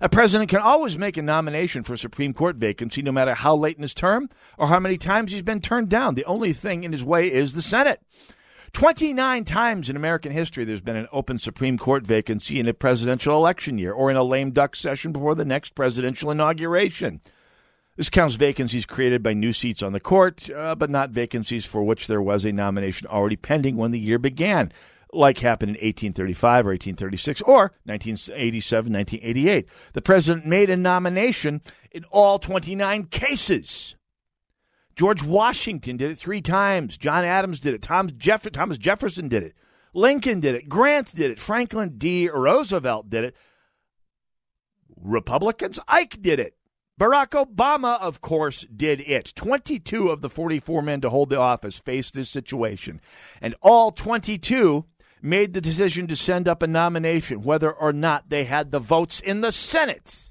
[0.00, 3.56] A president can always make a nomination for a Supreme Court vacancy, no matter how
[3.56, 4.28] late in his term
[4.58, 6.14] or how many times he's been turned down.
[6.14, 8.00] The only thing in his way is the Senate.
[8.72, 13.34] 29 times in American history there's been an open Supreme Court vacancy in a presidential
[13.34, 17.22] election year or in a lame duck session before the next presidential inauguration.
[17.96, 21.82] This counts vacancies created by new seats on the court, uh, but not vacancies for
[21.82, 24.70] which there was a nomination already pending when the year began
[25.16, 29.68] like happened in 1835 or 1836 or 1987, 1988.
[29.92, 33.96] The president made a nomination in all 29 cases.
[34.94, 36.96] George Washington did it three times.
[36.96, 37.82] John Adams did it.
[37.82, 39.54] Thomas, Jeff- Thomas Jefferson did it.
[39.92, 40.68] Lincoln did it.
[40.68, 41.38] Grant did it.
[41.38, 42.28] Franklin D.
[42.28, 43.36] Roosevelt did it.
[44.96, 46.56] Republicans, Ike did it.
[46.98, 49.34] Barack Obama, of course, did it.
[49.36, 53.02] 22 of the 44 men to hold the office faced this situation.
[53.42, 54.86] And all 22
[55.22, 59.20] made the decision to send up a nomination, whether or not they had the votes
[59.20, 60.30] in the Senate.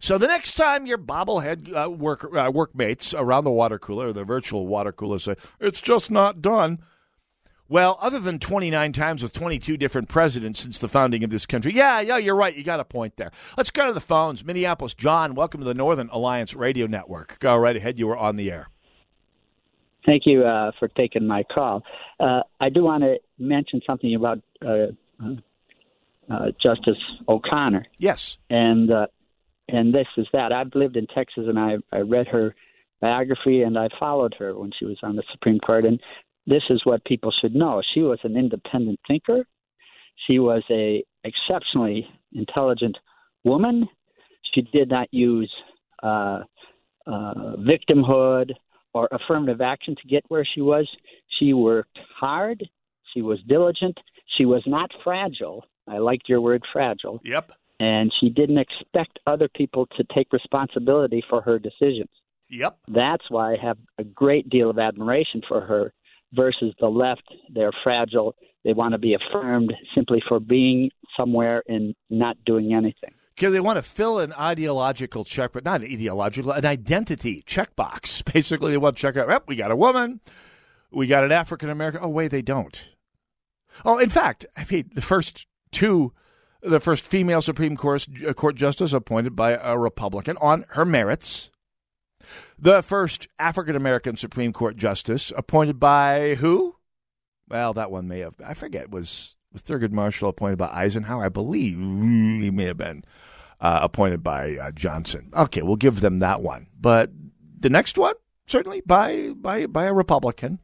[0.00, 4.12] So the next time your bobblehead uh, work, uh, workmates around the water cooler or
[4.12, 6.78] the virtual water cooler say, it's just not done.
[7.70, 11.74] Well, other than 29 times with 22 different presidents since the founding of this country,
[11.74, 12.56] yeah, yeah, you're right.
[12.56, 13.30] You got a point there.
[13.58, 14.42] Let's go to the phones.
[14.42, 17.38] Minneapolis, John, welcome to the Northern Alliance Radio Network.
[17.40, 17.98] Go right ahead.
[17.98, 18.70] You are on the air.
[20.08, 21.82] Thank you uh, for taking my call.
[22.18, 24.86] Uh, I do want to mention something about uh,
[26.30, 26.96] uh Justice
[27.28, 27.84] O'Connor.
[27.98, 28.38] Yes.
[28.48, 29.08] And uh,
[29.68, 30.50] and this is that.
[30.50, 32.54] I've lived in Texas, and I I read her
[33.02, 35.84] biography, and I followed her when she was on the Supreme Court.
[35.84, 36.00] And
[36.46, 39.44] this is what people should know: she was an independent thinker.
[40.26, 42.96] She was a exceptionally intelligent
[43.44, 43.86] woman.
[44.54, 45.52] She did not use
[46.02, 46.44] uh,
[47.06, 48.54] victimhood
[48.98, 50.88] or affirmative action to get where she was.
[51.28, 52.68] She worked hard.
[53.14, 53.98] She was diligent.
[54.36, 55.64] She was not fragile.
[55.86, 57.20] I liked your word fragile.
[57.24, 57.52] Yep.
[57.80, 62.10] And she didn't expect other people to take responsibility for her decisions.
[62.50, 62.76] Yep.
[62.88, 65.92] That's why I have a great deal of admiration for her
[66.32, 67.22] versus the left.
[67.54, 68.34] They're fragile.
[68.64, 73.14] They want to be affirmed simply for being somewhere and not doing anything.
[73.38, 78.24] Because they want to fill an ideological check, but not an ideological, an identity checkbox.
[78.32, 80.18] Basically, they want to check out, yep, we got a woman,
[80.90, 82.00] we got an African American.
[82.02, 82.88] Oh, wait, they don't.
[83.84, 86.12] Oh, in fact, I mean, the first two,
[86.62, 91.52] the first female Supreme Court, uh, Court justice appointed by a Republican on her merits.
[92.58, 96.74] The first African American Supreme Court justice appointed by who?
[97.48, 101.24] Well, that one may have, I forget, was was Thurgood Marshall appointed by Eisenhower?
[101.24, 103.04] I believe he may have been
[103.60, 105.30] uh, appointed by uh, Johnson.
[105.34, 106.68] Okay, we'll give them that one.
[106.78, 107.10] But
[107.58, 108.14] the next one,
[108.46, 110.58] certainly by by by a Republican,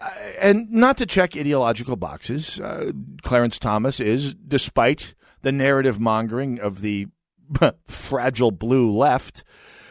[0.00, 2.60] uh, and not to check ideological boxes.
[2.60, 7.06] Uh, Clarence Thomas is, despite the narrative mongering of the
[7.86, 9.44] fragile blue left.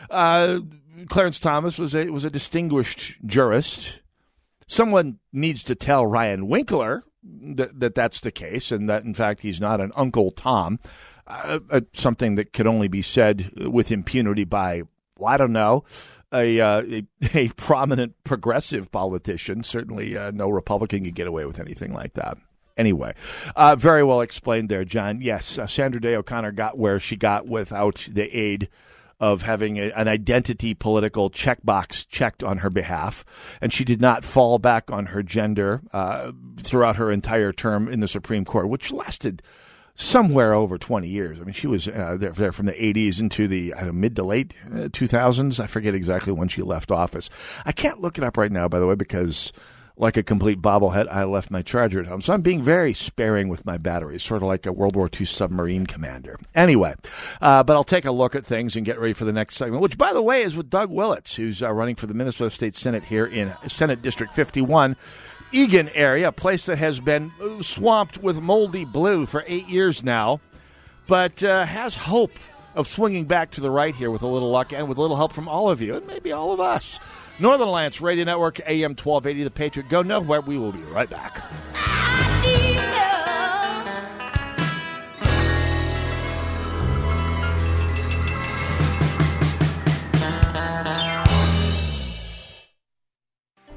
[0.10, 0.60] Uh,
[1.08, 4.02] Clarence Thomas was a was a distinguished jurist.
[4.68, 9.42] Someone needs to tell Ryan Winkler that, that that's the case, and that in fact
[9.42, 10.80] he's not an Uncle Tom
[11.28, 14.84] uh, uh, something that could only be said with impunity by,
[15.18, 15.84] well, I don't know,
[16.34, 19.64] a, uh, a, a, prominent progressive politician.
[19.64, 22.38] Certainly, uh, no Republican could get away with anything like that.
[22.78, 23.16] Anyway,
[23.56, 25.20] uh, very well explained there, John.
[25.20, 28.70] Yes, uh, Sandra Day O'Connor got where she got without the aid
[29.20, 33.26] of having a, an identity political checkbox checked on her behalf,
[33.62, 38.00] and she did not fall back on her gender uh, throughout her entire term in
[38.00, 39.42] the Supreme Court, which lasted
[39.98, 41.40] somewhere over 20 years.
[41.40, 44.24] I mean, she was uh, there, there from the 80s into the uh, mid to
[44.24, 45.60] late uh, 2000s.
[45.60, 47.30] I forget exactly when she left office.
[47.66, 49.52] I can't look it up right now, by the way, because
[49.98, 52.22] like a complete bobblehead, I left my charger at home.
[52.22, 55.26] So I'm being very sparing with my batteries, sort of like a World War II
[55.26, 56.40] submarine commander.
[56.54, 56.94] Anyway,
[57.42, 59.82] uh, but I'll take a look at things and get ready for the next segment,
[59.82, 62.76] which, by the way, is with Doug Willetts, who's uh, running for the Minnesota State
[62.76, 64.96] Senate here in Senate District 51.
[65.52, 67.32] Eagan area, a place that has been
[67.62, 70.40] swamped with moldy blue for eight years now,
[71.08, 72.34] but uh, has hope
[72.76, 75.18] of swinging back to the right here with a little luck and with a little
[75.18, 77.00] help from all of you and maybe all of us.
[77.40, 79.90] Northern Alliance Radio Network, AM 1280, The Patriot.
[79.90, 80.42] Go nowhere.
[80.42, 81.42] We will be right back.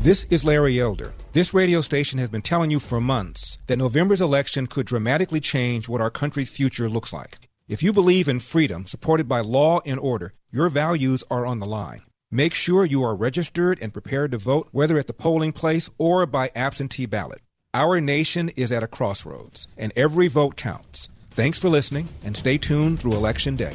[0.00, 1.12] This is Larry Elder.
[1.32, 5.88] This radio station has been telling you for months that November's election could dramatically change
[5.88, 7.36] what our country's future looks like.
[7.66, 11.66] If you believe in freedom supported by law and order, your values are on the
[11.66, 12.02] line.
[12.30, 16.26] Make sure you are registered and prepared to vote, whether at the polling place or
[16.26, 17.40] by absentee ballot.
[17.74, 21.08] Our nation is at a crossroads, and every vote counts.
[21.32, 23.74] Thanks for listening, and stay tuned through Election Day.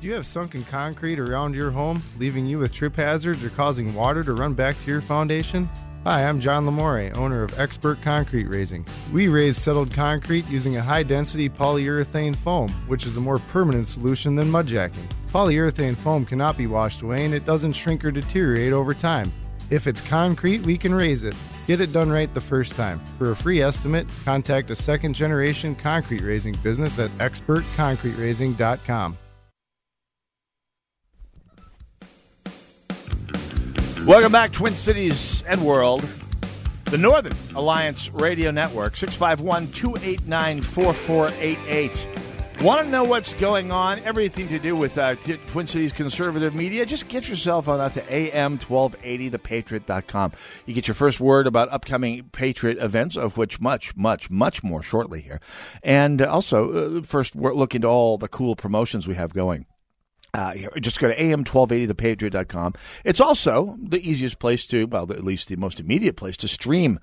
[0.00, 3.94] Do you have sunken concrete around your home, leaving you with trip hazards or causing
[3.94, 5.68] water to run back to your foundation?
[6.04, 8.86] Hi, I'm John Lamore, owner of Expert Concrete Raising.
[9.12, 13.88] We raise settled concrete using a high density polyurethane foam, which is a more permanent
[13.88, 15.08] solution than mudjacking.
[15.32, 19.32] Polyurethane foam cannot be washed away and it doesn't shrink or deteriorate over time.
[19.70, 21.34] If it's concrete, we can raise it.
[21.66, 23.00] Get it done right the first time.
[23.18, 29.18] For a free estimate, contact a second generation concrete raising business at expertconcreteraising.com.
[34.08, 36.02] Welcome back, Twin Cities and World.
[36.86, 42.08] The Northern Alliance Radio Network, 651 289 4488.
[42.62, 43.98] Want to know what's going on?
[44.06, 45.16] Everything to do with uh,
[45.48, 46.86] Twin Cities conservative media?
[46.86, 50.32] Just get yourself on out to am1280thepatriot.com.
[50.64, 54.82] You get your first word about upcoming Patriot events, of which much, much, much more
[54.82, 55.38] shortly here.
[55.82, 59.66] And also, uh, first look into all the cool promotions we have going.
[60.34, 62.74] Uh, just go to am1280thepatriot.com.
[63.04, 67.00] It's also the easiest place to, well, at least the most immediate place to stream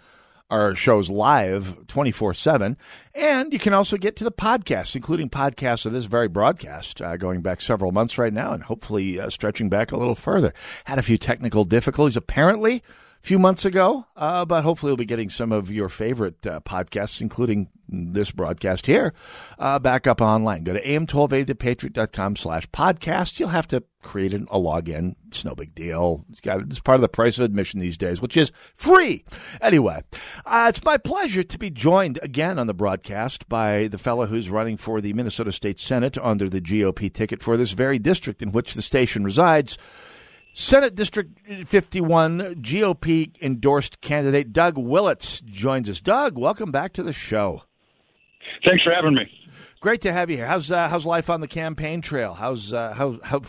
[0.49, 2.77] our shows live 24 7.
[3.13, 7.17] And you can also get to the podcasts, including podcasts of this very broadcast, uh,
[7.17, 10.53] going back several months right now and hopefully uh, stretching back a little further.
[10.85, 12.17] Had a few technical difficulties.
[12.17, 12.83] Apparently,
[13.25, 17.21] few months ago, uh, but hopefully we'll be getting some of your favorite uh, podcasts,
[17.21, 19.15] including this broadcast here,
[19.57, 20.63] uh, back up online.
[20.63, 23.39] Go to am1280thepatriot.com slash podcast.
[23.39, 25.15] You'll have to create a login.
[25.27, 26.23] It's no big deal.
[26.29, 29.25] It's, got, it's part of the price of admission these days, which is free.
[29.59, 30.03] Anyway,
[30.45, 34.51] uh, it's my pleasure to be joined again on the broadcast by the fellow who's
[34.51, 38.51] running for the Minnesota State Senate under the GOP ticket for this very district in
[38.51, 39.79] which the station resides.
[40.57, 41.37] Senate District
[41.67, 45.99] 51 GOP endorsed candidate Doug Willetts joins us.
[45.99, 47.63] Doug, welcome back to the show.
[48.65, 49.29] Thanks for having me.
[49.81, 50.45] Great to have you here.
[50.45, 52.33] How's uh, how's life on the campaign trail?
[52.33, 53.41] How's uh, how, how,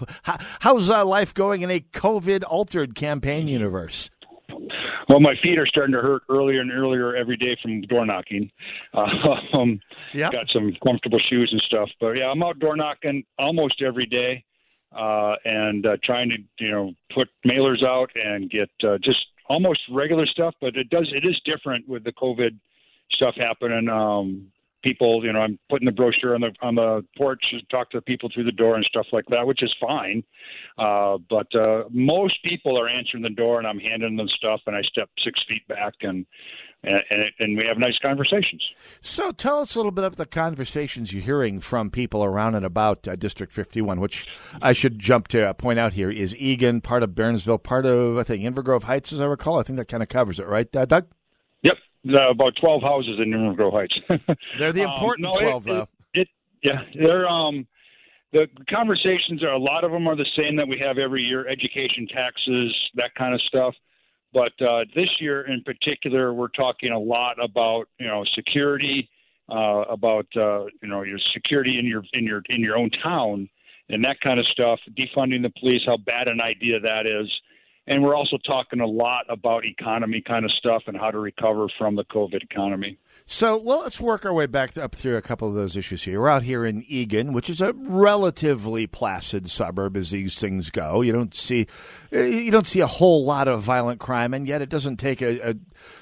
[0.59, 4.11] how's uh, life going in a COVID altered campaign universe?
[5.09, 8.50] Well, my feet are starting to hurt earlier and earlier every day from door knocking.
[9.52, 9.80] Um,
[10.12, 14.07] yeah, got some comfortable shoes and stuff, but yeah, I'm out door knocking almost every
[14.07, 14.44] day,
[14.93, 19.80] uh, and uh, trying to you know put mailers out and get uh, just almost
[19.91, 20.55] regular stuff.
[20.61, 22.57] But it does it is different with the COVID
[23.11, 23.89] stuff happening.
[23.89, 24.53] Um,
[24.87, 27.99] people, you know, I'm putting the brochure on the on the porch and talk to
[27.99, 30.22] the people through the door and stuff like that, which is fine.
[30.78, 34.76] Uh, but uh, most people are answering the door, and I'm handing them stuff, and
[34.76, 36.24] I step six feet back, and
[36.84, 37.03] and,
[37.41, 38.62] and we have nice conversations.
[39.01, 42.64] So, tell us a little bit of the conversations you're hearing from people around and
[42.64, 44.28] about uh, District 51, which
[44.62, 48.18] I should jump to uh, point out here is Eagan, part of Burnsville, part of
[48.18, 49.59] I think Inver Grove Heights, as I recall.
[49.59, 51.07] I think that kind of covers it, right, uh, Doug?
[51.62, 51.78] Yep,
[52.09, 53.98] about 12 houses in Inver Grove Heights.
[54.59, 55.88] They're the important um, no, 12, it, though.
[56.14, 56.28] It, it,
[56.62, 57.66] yeah, they're um,
[58.32, 61.46] the conversations are a lot of them are the same that we have every year:
[61.48, 63.74] education, taxes, that kind of stuff.
[64.32, 69.09] But uh, this year in particular, we're talking a lot about you know security,
[69.48, 73.48] uh, about uh, you know your security in your in your in your own town,
[73.88, 74.80] and that kind of stuff.
[74.98, 77.40] Defunding the police, how bad an idea that is.
[77.89, 81.68] And we're also talking a lot about economy kind of stuff and how to recover
[81.78, 82.99] from the COVID economy.
[83.26, 86.20] So, well, let's work our way back up through a couple of those issues here.
[86.20, 91.01] We're out here in Eagan, which is a relatively placid suburb as these things go.
[91.01, 91.66] You don't see,
[92.11, 95.51] you don't see a whole lot of violent crime, and yet it doesn't take a,
[95.51, 95.57] a,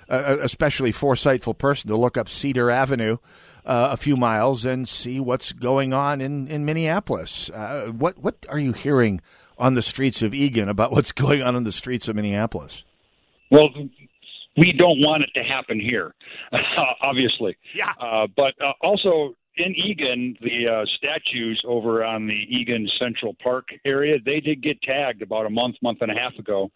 [0.09, 3.18] a especially foresightful person to look up Cedar Avenue.
[3.66, 7.49] Uh, a few miles and see what's going on in in Minneapolis.
[7.49, 9.22] Uh, what what are you hearing
[9.59, 12.84] on the streets of Eagan about what's going on in the streets of Minneapolis?
[13.50, 13.70] Well,
[14.57, 16.14] we don't want it to happen here,
[17.02, 17.57] obviously.
[17.74, 17.92] Yeah.
[18.00, 23.68] Uh, but uh, also in Eagan, the uh, statues over on the Eagan Central Park
[23.84, 26.70] area, they did get tagged about a month, month and a half ago.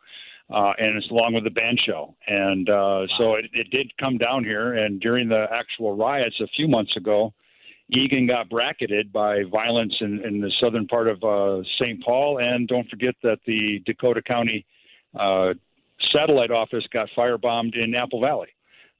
[0.51, 2.17] Uh, and it's along with the band shell.
[2.27, 4.73] And uh, so it, it did come down here.
[4.73, 7.35] And during the actual riots a few months ago,
[7.91, 12.03] Eagan got bracketed by violence in, in the southern part of uh, St.
[12.03, 12.39] Paul.
[12.39, 14.67] And don't forget that the Dakota County
[15.19, 15.55] uh,
[16.13, 18.49] satellite office got firebombed in Apple Valley.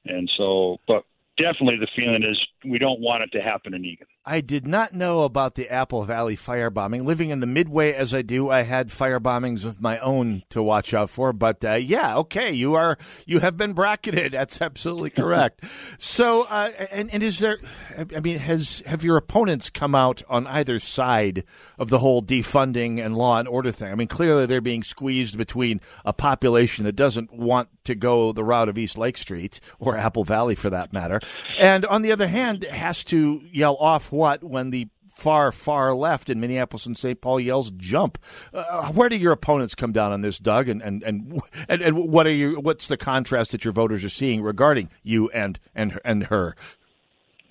[0.05, 1.03] And so, but
[1.37, 4.07] definitely the feeling is we don't want it to happen in Eagan.
[4.25, 7.05] I did not know about the Apple Valley firebombing.
[7.05, 10.93] Living in the Midway as I do, I had firebombings of my own to watch
[10.93, 11.31] out for.
[11.31, 14.31] But uh, yeah, okay, you are you have been bracketed.
[14.33, 15.63] That's absolutely correct.
[15.97, 17.59] so, uh, and, and is there?
[17.97, 21.45] I mean, has have your opponents come out on either side
[21.77, 23.91] of the whole defunding and law and order thing?
[23.91, 28.43] I mean, clearly they're being squeezed between a population that doesn't want to go the
[28.43, 31.21] route of East Lake Street or Apple Valley for that matter,
[31.57, 34.87] and on the other hand, has to yell off what when the
[35.19, 37.19] far, far left in Minneapolis and St.
[37.19, 38.17] Paul yells jump.
[38.53, 40.69] Uh, where do your opponents come down on this, Doug?
[40.69, 44.09] And, and, and, and, and what are you, what's the contrast that your voters are
[44.09, 46.55] seeing regarding you and, and, and her?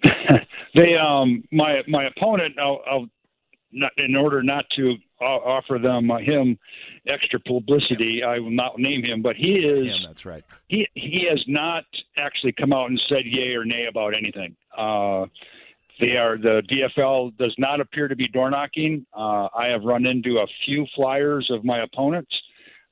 [0.74, 3.06] they, um, my, my opponent, I'll, I'll
[3.70, 6.58] not, in order not to offer them uh, him
[7.06, 8.22] extra publicity.
[8.22, 10.04] I will not name him, but he is.
[10.06, 10.44] That's right.
[10.68, 11.84] He he has not
[12.16, 14.56] actually come out and said yay or nay about anything.
[14.76, 15.26] Uh,
[16.00, 19.06] they are the DFL does not appear to be door knocking.
[19.12, 22.34] Uh, I have run into a few flyers of my opponents.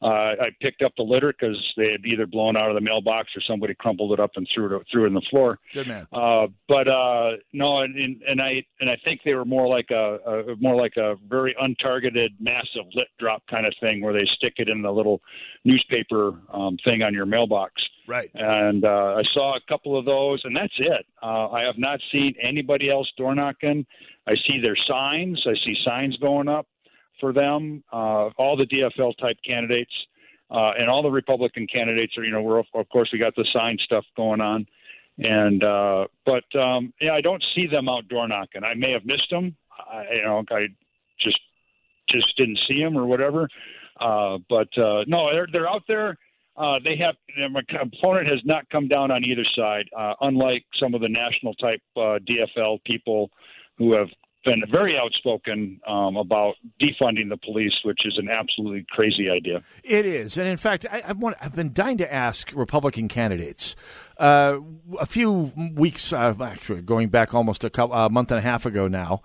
[0.02, 3.34] Uh, I picked up the litter because they had either blown out of the mailbox
[3.34, 5.58] or somebody crumpled it up and threw it threw it in the floor.
[5.72, 6.06] Good man.
[6.12, 10.18] Uh, but uh, no, and, and I and I think they were more like a,
[10.50, 14.54] a more like a very untargeted, massive lit drop kind of thing where they stick
[14.58, 15.22] it in the little
[15.64, 17.88] newspaper um, thing on your mailbox.
[18.08, 18.30] Right.
[18.34, 21.06] And uh, I saw a couple of those, and that's it.
[21.22, 23.84] Uh, I have not seen anybody else door knocking.
[24.26, 25.44] I see their signs.
[25.46, 26.66] I see signs going up
[27.20, 27.82] for them.
[27.92, 29.92] Uh, all the DFL type candidates
[30.50, 33.44] uh, and all the Republican candidates are, you know, we're of course we got the
[33.52, 34.66] sign stuff going on,
[35.18, 38.62] and uh, but um, yeah, I don't see them out door knocking.
[38.62, 39.56] I may have missed them.
[39.72, 40.68] I, you know, I
[41.18, 41.40] just
[42.08, 43.48] just didn't see them or whatever.
[43.98, 46.16] Uh, but uh, no, they're they're out there.
[46.56, 47.16] Uh, they have
[47.50, 51.54] my opponent has not come down on either side, uh, unlike some of the national
[51.54, 53.30] type uh, DFL people
[53.76, 54.08] who have
[54.46, 59.62] been very outspoken um, about defunding the police, which is an absolutely crazy idea.
[59.82, 61.02] It is, and in fact, I,
[61.40, 63.76] I've been dying to ask Republican candidates.
[64.16, 64.60] Uh,
[64.98, 68.64] a few weeks, uh, actually, going back almost a couple, a month and a half
[68.64, 69.20] ago now,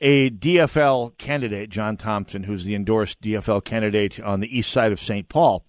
[0.00, 5.00] a DFL candidate, John Thompson, who's the endorsed DFL candidate on the east side of
[5.00, 5.28] St.
[5.28, 5.64] Paul,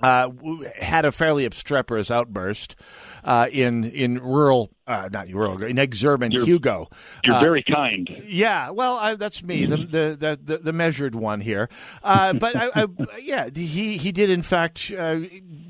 [0.00, 0.30] uh,
[0.76, 2.76] had a fairly obstreperous outburst
[3.24, 6.88] uh, in in rural, uh, not rural, in exurban You're- Hugo.
[7.24, 8.10] You're Uh, very kind.
[8.26, 11.68] yeah, well, I, that's me, the, the the the the measured one here.
[12.02, 12.86] Uh, but I, I,
[13.22, 15.20] yeah, he he did in fact uh,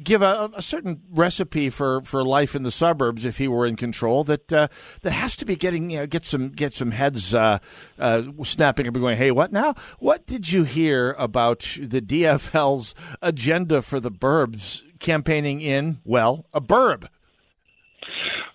[0.02, 3.76] give a, a certain recipe for, for life in the suburbs if he were in
[3.76, 4.24] control.
[4.24, 4.68] That uh,
[5.02, 7.58] that has to be getting you know, get some get some heads uh,
[7.98, 9.16] uh, snapping up and going.
[9.16, 9.74] Hey, what now?
[9.98, 16.60] What did you hear about the DFL's agenda for the burbs campaigning in well a
[16.60, 17.08] burb?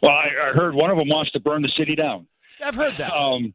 [0.04, 2.28] Well, I, I heard one of them wants to burn the city down.
[2.62, 3.14] I've heard that.
[3.14, 3.54] Um,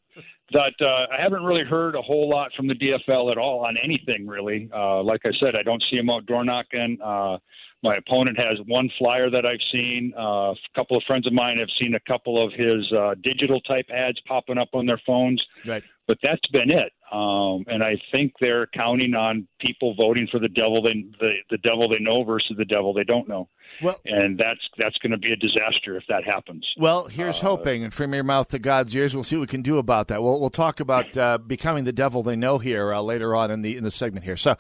[0.51, 3.77] that uh, I haven't really heard a whole lot from the DFL at all on
[3.77, 4.71] anything really.
[4.75, 6.97] Uh, like I said, I don't see them out door knocking.
[7.05, 7.37] Uh,
[7.83, 10.15] my opponent has one flyer that I've seen.
[10.19, 13.61] Uh, a couple of friends of mine have seen a couple of his uh, digital
[13.61, 15.45] type ads popping up on their phones.
[15.67, 15.85] Right.
[16.07, 16.93] But that's been it.
[17.11, 21.59] Um, and I think they're counting on people voting for the devil they the, the
[21.59, 23.49] devil they know versus the devil they don't know.
[23.83, 26.75] Well, and that's that's going to be a disaster if that happens.
[26.77, 29.63] Well, here's hoping, and from your mouth to God's ears, we'll see what we can
[29.63, 30.23] do about that.
[30.23, 33.63] We'll we'll talk about uh, becoming the devil they know here uh, later on in
[33.63, 34.37] the in the segment here.
[34.37, 34.57] So,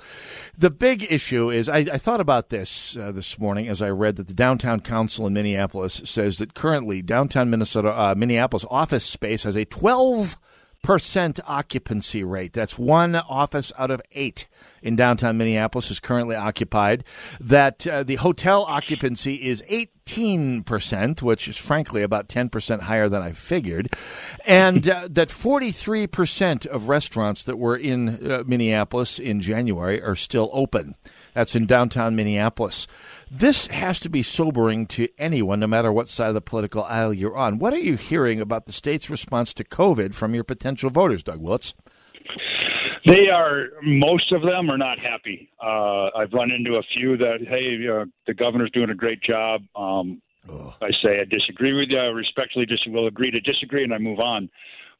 [0.56, 4.16] the big issue is I, I thought about this uh, this morning as I read
[4.16, 9.42] that the downtown council in Minneapolis says that currently downtown Minnesota uh, Minneapolis office space
[9.42, 10.38] has a 12
[10.82, 12.52] percent occupancy rate.
[12.52, 14.46] That's one office out of eight
[14.82, 17.04] in downtown Minneapolis is currently occupied.
[17.40, 23.32] That uh, the hotel occupancy is 18%, which is frankly about 10% higher than I
[23.32, 23.94] figured.
[24.46, 30.50] And uh, that 43% of restaurants that were in uh, Minneapolis in January are still
[30.52, 30.94] open.
[31.34, 32.88] That's in downtown Minneapolis.
[33.30, 37.12] This has to be sobering to anyone, no matter what side of the political aisle
[37.12, 37.58] you're on.
[37.58, 41.40] What are you hearing about the state's response to COVID from your potential voters, Doug
[41.40, 41.74] Willetts?
[43.04, 45.50] They are most of them are not happy.
[45.62, 49.62] Uh, I've run into a few that hey, uh, the governor's doing a great job.
[49.76, 50.22] Um,
[50.80, 51.98] I say I disagree with you.
[51.98, 54.48] I respectfully dis- will agree to disagree, and I move on.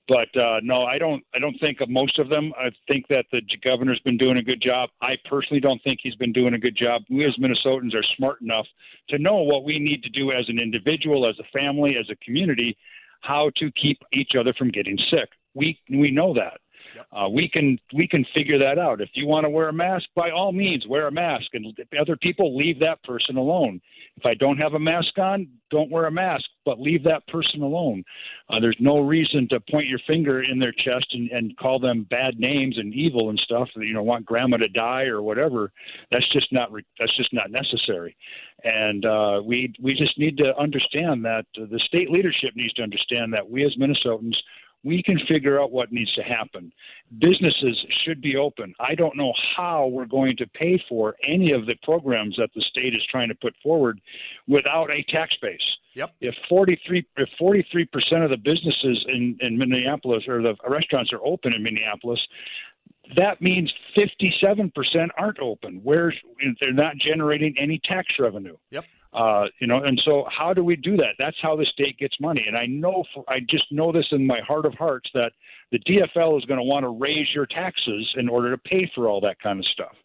[0.06, 1.22] But uh, no, I don't.
[1.34, 2.52] I don't think of most of them.
[2.58, 4.88] I think that the governor's been doing a good job.
[5.02, 7.02] I personally don't think he's been doing a good job.
[7.10, 8.66] We as Minnesotans are smart enough
[9.08, 12.16] to know what we need to do as an individual, as a family, as a
[12.16, 12.76] community,
[13.20, 15.28] how to keep each other from getting sick.
[15.52, 16.60] We we know that.
[17.12, 19.00] Uh, we can we can figure that out.
[19.00, 21.66] If you want to wear a mask, by all means, wear a mask, and
[22.00, 23.80] other people leave that person alone.
[24.16, 27.62] If I don't have a mask on, don't wear a mask, but leave that person
[27.62, 28.04] alone.
[28.48, 32.06] Uh, there's no reason to point your finger in their chest and, and call them
[32.10, 33.68] bad names and evil and stuff.
[33.76, 35.72] You know, want grandma to die or whatever.
[36.10, 38.16] That's just not re- that's just not necessary.
[38.64, 42.82] And uh, we we just need to understand that uh, the state leadership needs to
[42.82, 44.36] understand that we as Minnesotans
[44.84, 46.72] we can figure out what needs to happen.
[47.18, 48.74] Businesses should be open.
[48.78, 52.62] I don't know how we're going to pay for any of the programs that the
[52.62, 54.00] state is trying to put forward
[54.46, 55.76] without a tax base.
[55.94, 56.14] Yep.
[56.20, 61.52] If 43 if 43% of the businesses in in Minneapolis or the restaurants are open
[61.52, 62.24] in Minneapolis,
[63.16, 65.80] that means 57% aren't open.
[65.82, 66.12] Where
[66.60, 68.56] they're not generating any tax revenue.
[68.70, 68.84] Yep.
[69.12, 71.14] Uh, you know, and so how do we do that?
[71.18, 72.44] That's how the state gets money.
[72.46, 75.32] And I know, for, I just know this in my heart of hearts that
[75.72, 79.08] the DFL is going to want to raise your taxes in order to pay for
[79.08, 79.96] all that kind of stuff.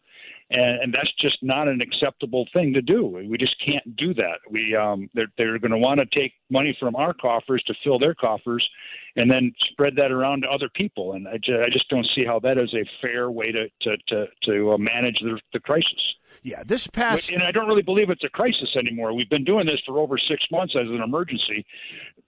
[0.50, 3.06] And, and that's just not an acceptable thing to do.
[3.06, 4.40] We just can't do that.
[4.50, 7.98] We um, they're they're going to want to take money from our coffers to fill
[7.98, 8.68] their coffers,
[9.16, 11.14] and then spread that around to other people.
[11.14, 13.96] And I, ju- I just don't see how that is a fair way to to
[14.08, 16.14] to, to uh, manage the, the crisis.
[16.42, 19.14] Yeah, this past and I don't really believe it's a crisis anymore.
[19.14, 21.64] We've been doing this for over six months as an emergency.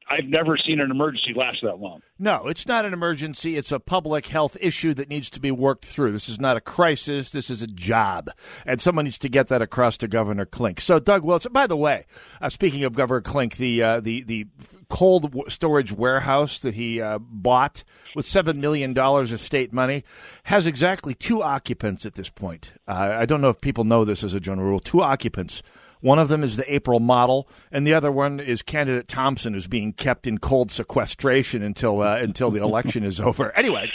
[0.08, 2.00] I've never seen an emergency last that long.
[2.18, 3.56] No, it's not an emergency.
[3.56, 6.12] It's a public health issue that needs to be worked through.
[6.12, 7.30] This is not a crisis.
[7.30, 8.30] This is a job.
[8.64, 10.80] And someone needs to get that across to Governor Klink.
[10.80, 12.06] So, Doug Wilson, by the way,
[12.40, 14.46] uh, speaking of Governor Klink, the, uh, the, the
[14.88, 17.82] cold storage warehouse that he uh, bought
[18.14, 20.04] with $7 million of state money
[20.44, 22.72] has exactly two occupants at this point.
[22.86, 24.78] Uh, I don't know if people know this as a general rule.
[24.78, 25.62] Two occupants
[26.06, 29.66] One of them is the April model, and the other one is candidate Thompson, who's
[29.66, 33.50] being kept in cold sequestration until uh, until the election is over.
[33.56, 33.90] Anyway,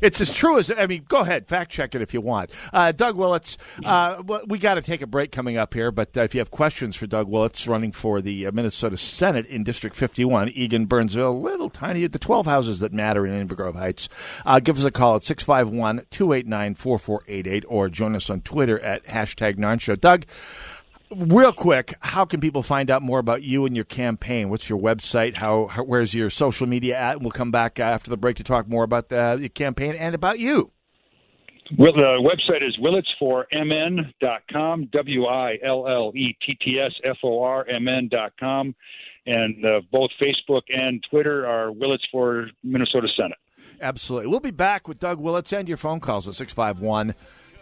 [0.00, 1.04] it's as true as I mean.
[1.08, 2.50] Go ahead, fact check it if you want.
[2.72, 6.20] Uh, Doug Willetts, uh, we got to take a break coming up here, but uh,
[6.20, 9.96] if you have questions for Doug Willetts, running for the uh, Minnesota Senate in District
[9.96, 14.08] 51, Eagan, Burnsville, little tiny, the 12 houses that matter in Inver Grove Heights,
[14.46, 19.04] uh, give us a call at 651 289 4488 or join us on Twitter at
[19.06, 19.96] hashtag Narn Show.
[19.96, 20.24] Doug,
[21.10, 24.50] real quick, how can people find out more about you and your campaign?
[24.50, 25.34] What's your website?
[25.34, 27.20] How, how where's your social media at?
[27.20, 30.38] We'll come back after the break to talk more about the, the campaign and about
[30.38, 30.72] you.
[31.76, 37.42] Well, the website is willettsformn.com, W I L L E T T S F O
[37.42, 38.74] R M N.com.
[39.26, 43.36] And uh, both Facebook and Twitter are Willetts for Minnesota Senate.
[43.80, 44.28] Absolutely.
[44.28, 47.14] We'll be back with Doug Willetts and your phone calls at 651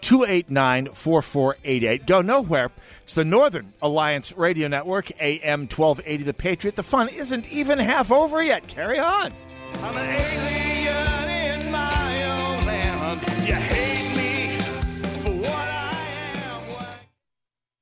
[0.07, 2.07] 289 4488.
[2.07, 2.71] Go nowhere.
[3.03, 6.77] It's the Northern Alliance Radio Network, AM 1280 The Patriot.
[6.77, 8.69] The fun isn't even half over yet.
[8.69, 9.33] Carry on.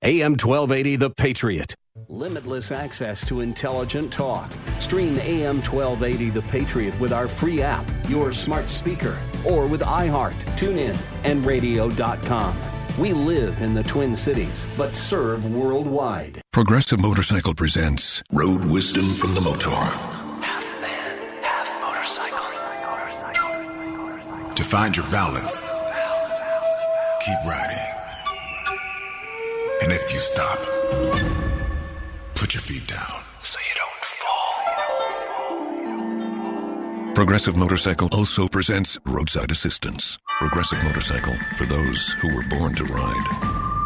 [0.06, 1.74] AM 1280 The Patriot.
[2.08, 4.52] Limitless access to intelligent talk.
[4.78, 10.38] Stream AM 1280 The Patriot with our free app, your smart speaker, or with iHeart,
[10.58, 10.94] TuneIn,
[11.24, 12.54] and radio.com.
[12.98, 16.42] We live in the Twin Cities, but serve worldwide.
[16.52, 19.70] Progressive Motorcycle presents Road Wisdom from the Motor.
[19.70, 22.44] Half man, half motorcycle.
[24.54, 25.62] To find your balance,
[27.24, 27.93] keep riding.
[29.82, 30.58] And if you stop,
[32.34, 34.04] put your feet down so you don't
[37.04, 37.14] fall.
[37.14, 40.18] Progressive Motorcycle also presents Roadside Assistance.
[40.40, 43.26] Progressive Motorcycle for those who were born to ride.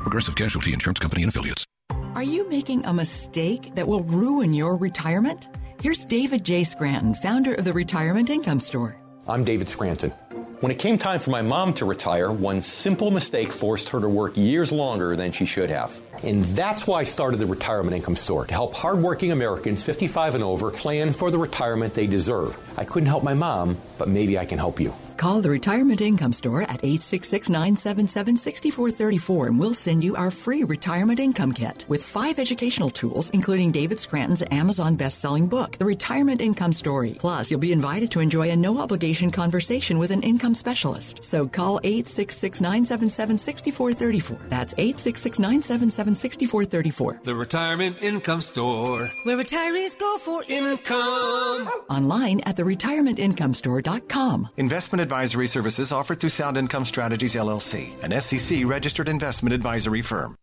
[0.03, 1.67] Progressive Casualty Insurance Company and Affiliates.
[2.15, 5.49] Are you making a mistake that will ruin your retirement?
[5.81, 6.65] Here's David J.
[6.65, 9.01] Scranton, founder of the Retirement Income Store.
[9.29, 10.13] I'm David Scranton.
[10.61, 14.09] When it came time for my mom to retire, one simple mistake forced her to
[14.09, 15.97] work years longer than she should have.
[16.25, 20.43] And that's why I started the Retirement Income Store to help hardworking Americans 55 and
[20.43, 22.59] over plan for the retirement they deserve.
[22.77, 24.93] I couldn't help my mom, but maybe I can help you.
[25.19, 30.63] Call the Retirement Income Store at 866 977 6434 and we'll send you our free
[30.63, 35.85] retirement income kit with five educational tools, including David Scranton's Amazon best selling book, The
[35.85, 37.17] Retirement Income Story.
[37.19, 41.25] Plus, you'll be invited to enjoy a no obligation conversation with an income specialist.
[41.25, 44.49] So call 866 977 6434.
[44.49, 47.21] That's 866 977 6434.
[47.25, 49.09] The Retirement Income Store.
[49.25, 51.67] Where retirees go for income.
[51.91, 54.51] Online at theretirementincomestore.com.
[54.57, 60.37] Investment advisory services offered through Sound Income Strategies LLC, an SEC registered investment advisory firm.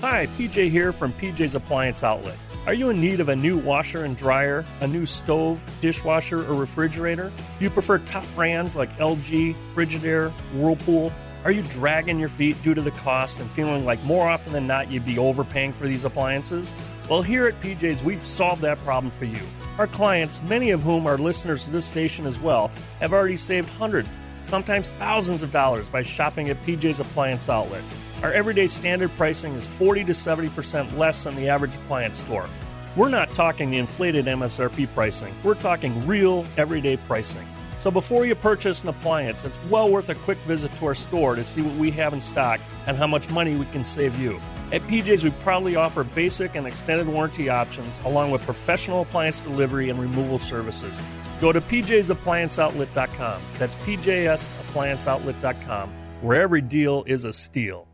[0.00, 2.38] Hi, PJ here from PJ's Appliance Outlet.
[2.66, 6.54] Are you in need of a new washer and dryer, a new stove, dishwasher, or
[6.54, 7.30] refrigerator?
[7.58, 11.12] Do you prefer top brands like LG, Frigidaire, Whirlpool?
[11.44, 14.66] Are you dragging your feet due to the cost and feeling like more often than
[14.66, 16.72] not you'd be overpaying for these appliances?
[17.10, 19.42] Well, here at PJ's, we've solved that problem for you.
[19.78, 22.70] Our clients, many of whom are listeners to this station as well,
[23.00, 24.08] have already saved hundreds,
[24.40, 27.84] sometimes thousands of dollars by shopping at PJ's Appliance Outlet.
[28.22, 32.48] Our everyday standard pricing is 40 to 70% less than the average appliance store.
[32.96, 37.46] We're not talking the inflated MSRP pricing, we're talking real everyday pricing.
[37.80, 41.36] So before you purchase an appliance, it's well worth a quick visit to our store
[41.36, 44.40] to see what we have in stock and how much money we can save you.
[44.72, 49.90] At PJ's, we proudly offer basic and extended warranty options along with professional appliance delivery
[49.90, 50.98] and removal services.
[51.40, 53.42] Go to pjsapplianceoutlet.com.
[53.58, 55.90] That's pjsapplianceoutlet.com,
[56.20, 57.86] where every deal is a steal.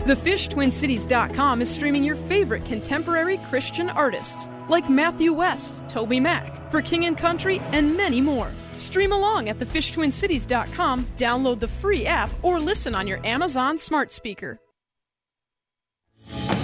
[0.00, 7.04] TheFishTwinCities.com is streaming your favorite contemporary Christian artists like Matthew West, Toby Mac, For King
[7.04, 8.50] and Country, and many more.
[8.76, 14.58] Stream along at TheFishTwinCities.com, download the free app, or listen on your Amazon smart speaker.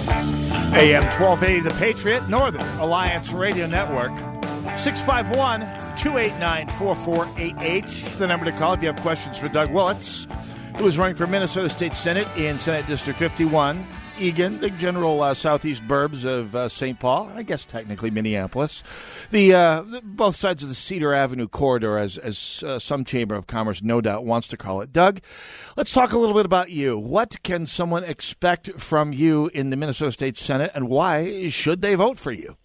[0.08, 4.12] AM 1280 The Patriot, Northern Alliance Radio Network.
[4.78, 5.60] 651
[5.96, 7.84] 289 4488.
[8.18, 10.26] The number to call if you have questions for Doug Willetts,
[10.78, 13.86] who is running for Minnesota State Senate in Senate District 51.
[14.20, 17.00] Eagan, the general uh, southeast burbs of uh, St.
[17.00, 18.82] Paul, I guess technically Minneapolis.
[19.30, 23.34] The, uh, the, both sides of the Cedar Avenue corridor, as as uh, some Chamber
[23.34, 24.92] of Commerce no doubt wants to call it.
[24.92, 25.20] Doug,
[25.76, 26.98] let's talk a little bit about you.
[26.98, 31.94] What can someone expect from you in the Minnesota State Senate, and why should they
[31.94, 32.56] vote for you?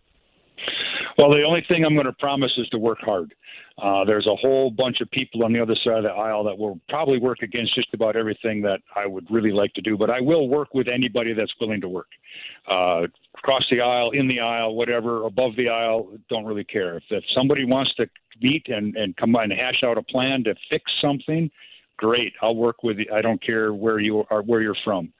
[1.17, 3.33] Well, the only thing I'm going to promise is to work hard.
[3.77, 6.57] Uh, there's a whole bunch of people on the other side of the aisle that
[6.57, 10.09] will probably work against just about everything that I would really like to do, but
[10.09, 12.07] I will work with anybody that's willing to work.
[12.67, 13.07] Uh,
[13.37, 16.95] across the aisle, in the aisle, whatever, above the aisle, don't really care.
[16.95, 18.09] If, if somebody wants to
[18.41, 21.51] meet and, and come by and hash out a plan to fix something,
[21.97, 22.33] great.
[22.41, 23.05] I'll work with you.
[23.13, 25.11] I don't care where you are, where you're from.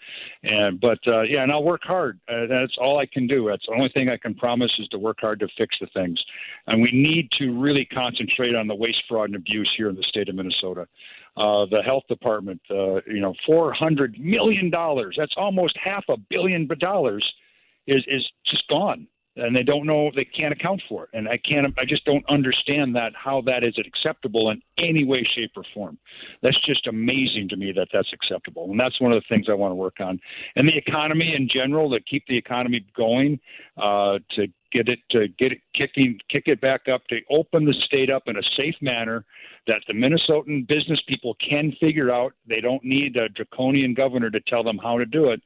[0.44, 2.20] And but uh, yeah, and I'll work hard.
[2.28, 3.48] Uh, that's all I can do.
[3.48, 6.24] That's the only thing I can promise is to work hard to fix the things.
[6.68, 10.04] And we need to really concentrate on the waste, fraud, and abuse here in the
[10.04, 10.88] state of Minnesota.
[11.38, 15.16] Uh, the health department, uh, you know, four hundred million dollars.
[15.18, 17.34] That's almost half a billion dollars.
[17.88, 21.10] Is is just gone and they don't know they can't account for it.
[21.14, 25.24] And i can't i just don't understand that how that is acceptable in any way
[25.24, 25.98] shape or form.
[26.42, 28.70] That's just amazing to me that that's acceptable.
[28.72, 30.20] And that's one of the things i want to work on.
[30.56, 33.40] And the economy in general to keep the economy going
[33.78, 37.74] uh, to get it to get it kicking kick it back up to open the
[37.74, 39.24] state up in a safe manner
[39.68, 44.42] that the minnesotan business people can figure out they don't need a draconian governor to
[44.42, 45.42] tell them how to do it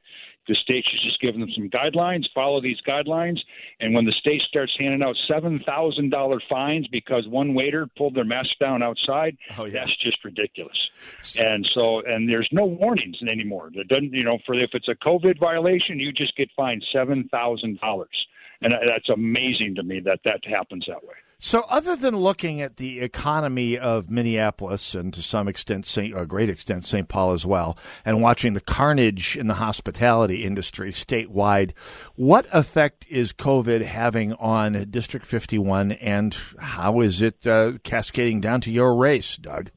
[0.50, 3.38] the state should just give them some guidelines, follow these guidelines,
[3.78, 8.14] and when the state starts handing out seven thousand dollar fines because one waiter pulled
[8.14, 9.72] their mask down outside, oh, yeah.
[9.72, 10.90] that's just ridiculous.
[11.38, 13.70] And so, and there's no warnings anymore.
[13.76, 17.28] That doesn't, you know, for if it's a COVID violation, you just get fined seven
[17.30, 18.26] thousand dollars,
[18.62, 21.14] and that's amazing to me that that happens that way.
[21.42, 26.14] So, other than looking at the economy of Minneapolis and to some extent, St.
[26.14, 27.08] a great extent, St.
[27.08, 31.72] Paul as well, and watching the carnage in the hospitality industry statewide,
[32.14, 38.60] what effect is COVID having on District 51, and how is it uh, cascading down
[38.60, 39.70] to your race, Doug?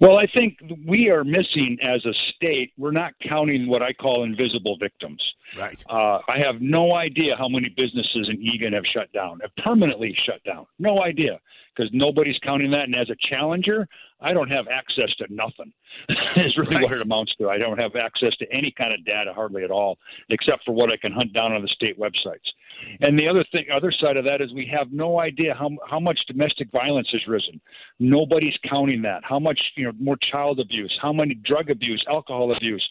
[0.00, 2.72] Well, I think we are missing as a state.
[2.78, 5.34] We're not counting what I call invisible victims.
[5.56, 5.82] Right.
[5.88, 10.14] Uh, I have no idea how many businesses in Eagan have shut down, have permanently
[10.16, 10.66] shut down.
[10.78, 11.40] No idea
[11.74, 12.84] because nobody's counting that.
[12.84, 13.88] And as a challenger,
[14.20, 15.72] I don't have access to nothing.
[16.36, 16.84] is really Right.
[16.84, 17.48] what it amounts to.
[17.48, 20.92] I don't have access to any kind of data hardly at all, except for what
[20.92, 22.52] I can hunt down on the state websites.
[23.00, 26.00] And the other thing, other side of that is we have no idea how how
[26.00, 27.60] much domestic violence has risen.
[27.98, 29.24] Nobody's counting that.
[29.24, 32.88] How much you know more child abuse, how many drug abuse, alcohol abuse,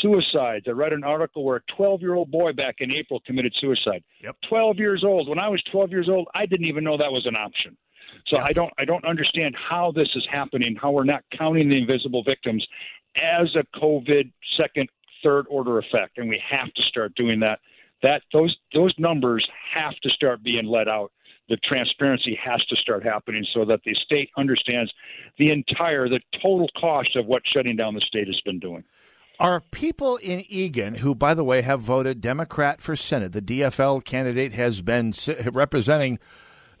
[0.00, 0.66] suicides.
[0.68, 4.04] I read an article where a 12 year old boy back in April committed suicide.
[4.22, 4.36] Yep.
[4.48, 5.28] 12 years old.
[5.28, 7.76] When I was 12 years old, I didn't even know that was an option.
[8.26, 10.76] So I don't I don't understand how this is happening.
[10.76, 12.66] How we're not counting the invisible victims
[13.16, 14.88] as a COVID second
[15.22, 17.60] third order effect, and we have to start doing that.
[18.02, 21.12] That those those numbers have to start being let out.
[21.48, 24.92] The transparency has to start happening so that the state understands
[25.38, 28.84] the entire the total cost of what shutting down the state has been doing.
[29.40, 34.04] Are people in Eagan, who, by the way, have voted Democrat for Senate, the DFL
[34.04, 35.12] candidate has been
[35.52, 36.18] representing,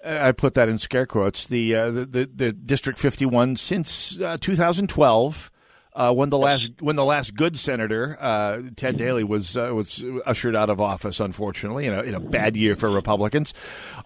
[0.04, 4.20] uh, I put that in scare quotes, the, uh, the, the, the District 51 since
[4.20, 5.52] uh, 2012.
[5.98, 10.04] Uh, when the last when the last good senator uh, Ted Daley was uh, was
[10.24, 13.52] ushered out of office, unfortunately, in a, in a bad year for Republicans,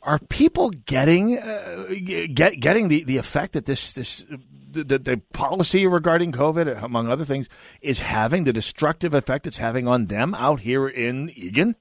[0.02, 1.88] are people getting uh,
[2.32, 4.24] get, getting the, the effect that this this
[4.70, 7.50] the, the, the policy regarding COVID, among other things,
[7.82, 11.76] is having the destructive effect it's having on them out here in Eagan?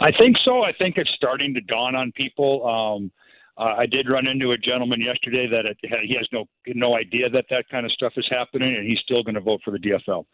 [0.00, 0.62] I think so.
[0.62, 2.64] I think it's starting to dawn on people.
[2.64, 3.10] Um,
[3.56, 7.28] uh, I did run into a gentleman yesterday that it, he has no no idea
[7.30, 9.78] that that kind of stuff is happening, and he's still going to vote for the
[9.78, 10.24] DFL.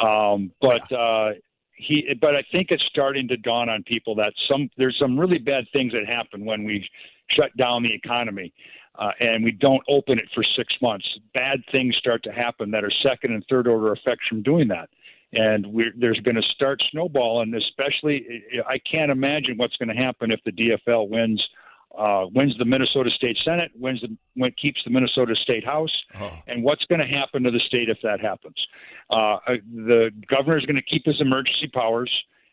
[0.00, 1.32] Um, but uh,
[1.72, 5.38] he, but I think it's starting to dawn on people that some there's some really
[5.38, 6.88] bad things that happen when we
[7.28, 8.52] shut down the economy.
[8.98, 11.08] Uh, and we don't open it for six months.
[11.32, 14.90] Bad things start to happen that are second and third order effects from doing that
[15.32, 17.54] and we're, there's going to start snowballing.
[17.54, 21.48] Especially, I can't imagine what's going to happen if the DFL wins
[21.96, 26.04] uh, wins the Minnesota State Senate, wins the when, keeps the Minnesota State House,
[26.46, 28.66] and what's going to happen to the state if that happens?
[29.10, 29.38] Uh,
[29.74, 32.10] the governor is going to keep his emergency powers.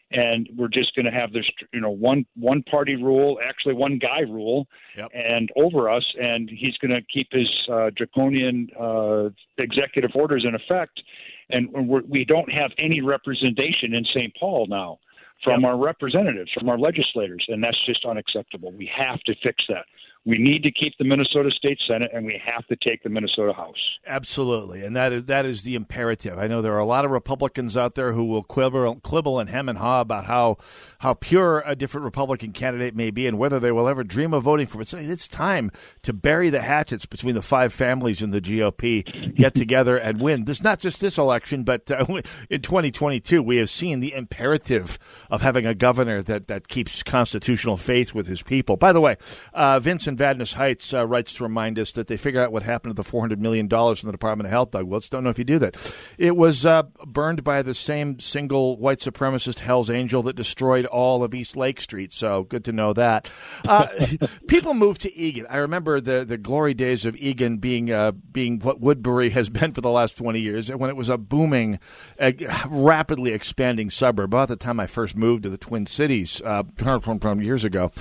[0.10, 3.98] And we're just going to have this, you know, one one party rule, actually one
[3.98, 4.66] guy rule,
[4.96, 5.12] Yep.
[5.14, 10.56] and over us, and he's going to keep his uh, draconian uh, executive orders in
[10.56, 11.04] effect,
[11.50, 14.34] and we're, we don't have any representation in St.
[14.40, 15.00] Paul now
[15.44, 18.72] from our representatives, from our legislators, and that's just unacceptable.
[18.72, 19.86] We have to fix that.
[20.28, 23.54] We need to keep the Minnesota State Senate, and we have to take the Minnesota
[23.54, 23.98] House.
[24.06, 26.38] Absolutely, and that is that is the imperative.
[26.38, 29.50] I know there are a lot of Republicans out there who will quibble, quibble and
[29.50, 30.58] hem and haw about how
[31.00, 34.44] how pure a different Republican candidate may be and whether they will ever dream of
[34.44, 34.90] voting for it.
[34.90, 35.72] So it's time
[36.02, 40.44] to bury the hatchets between the five families in the GOP, get together and win.
[40.44, 42.06] This not just this election, but uh,
[42.50, 45.00] in 2022, we have seen the imperative
[45.32, 48.76] of having a governor that that keeps constitutional faith with his people.
[48.76, 49.16] By the way,
[49.54, 52.52] uh, Vince and in Vadnais Heights uh, writes to remind us that they figure out
[52.52, 55.10] what happened to the $400 million from the Department of Health, Doug Willetts.
[55.10, 55.76] Don't know if you do that.
[56.18, 61.24] It was uh, burned by the same single white supremacist Hell's Angel that destroyed all
[61.24, 63.30] of East Lake Street, so good to know that.
[63.66, 63.88] Uh,
[64.48, 65.46] people moved to Eagan.
[65.50, 69.72] I remember the, the glory days of Eagan being, uh, being what Woodbury has been
[69.72, 71.80] for the last 20 years, when it was a booming,
[72.20, 72.32] uh,
[72.68, 74.28] rapidly expanding suburb.
[74.28, 76.64] About the time I first moved to the Twin Cities uh,
[77.40, 77.92] years ago.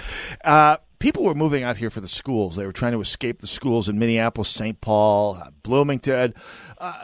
[0.45, 2.57] Uh, people were moving out here for the schools.
[2.57, 4.81] They were trying to escape the schools in Minneapolis, St.
[4.81, 6.35] Paul, Bloomington.
[6.79, 6.95] Uh,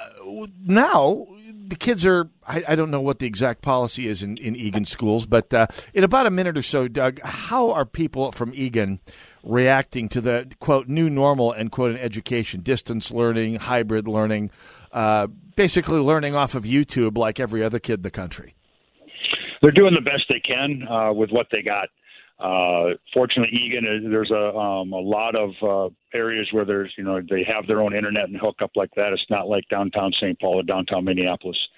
[0.65, 1.27] now,
[1.67, 4.85] the kids are, I, I, don't know what the exact policy is in, in Eagan
[4.85, 9.01] schools, but uh, in about a minute or so, Doug, how are people from Eagan
[9.43, 14.51] reacting to the, quote, new normal, and quote, in education, distance learning, hybrid learning,
[14.93, 15.27] uh,
[15.57, 18.55] basically learning off of YouTube like every other kid in the country?
[19.63, 21.89] They're doing the best they can uh, with what they got.
[22.39, 27.05] Uh, fortunately, Eagan, is, there's a um, a lot of uh, areas where there's you
[27.05, 29.13] know they have their own internet and hook up like that.
[29.13, 30.39] It's not like downtown St.
[30.41, 31.69] Paul or downtown Minneapolis,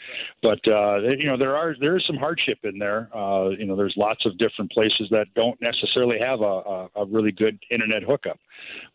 [0.42, 3.10] but uh, you know there are there is some hardship in there.
[3.14, 7.04] Uh, you know, there's lots of different places that don't necessarily have a, a, a
[7.06, 8.38] really good internet hookup,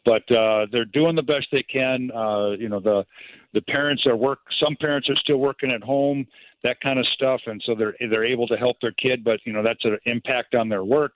[0.05, 2.09] but uh, they're doing the best they can.
[2.11, 3.05] Uh, you know, the
[3.53, 4.39] the parents are work.
[4.59, 6.27] Some parents are still working at home
[6.63, 9.53] that kind of stuff, and so they're they're able to help their kid, but you
[9.53, 11.13] know that's an impact on their work.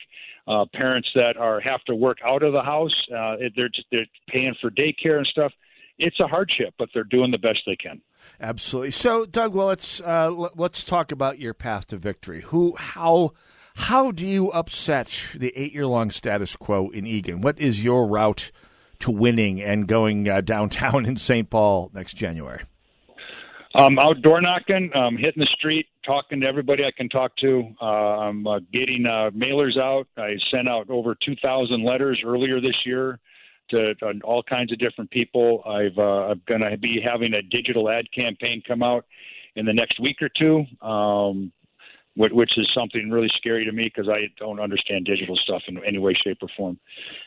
[0.48, 4.56] Uh, parents that are have to work out of the house, uh, they're they're paying
[4.62, 5.52] for daycare and stuff.
[5.98, 8.02] It's a hardship, but they're doing the best they can.
[8.42, 8.92] Absolutely.
[8.92, 12.42] So, Doug, well, let's uh, let's talk about your path to victory.
[12.42, 13.34] Who, how,
[13.76, 17.42] how do you upset the eight-year-long status quo in Eagan?
[17.42, 18.52] What is your route
[19.00, 21.50] to winning and going uh, downtown in St.
[21.50, 22.64] Paul next January?
[23.76, 27.74] Um, outdoor knocking, um, hitting the street, talking to everybody I can talk to.
[27.82, 30.08] Uh, I'm uh, getting uh, mailers out.
[30.16, 33.20] I sent out over 2,000 letters earlier this year
[33.70, 35.64] to, to all kinds of different people.
[35.66, 39.06] I've uh, I'm going to be having a digital ad campaign come out
[39.56, 40.66] in the next week or two.
[40.82, 41.52] Um,
[42.16, 45.98] which is something really scary to me because I don't understand digital stuff in any
[45.98, 46.78] way, shape, or form.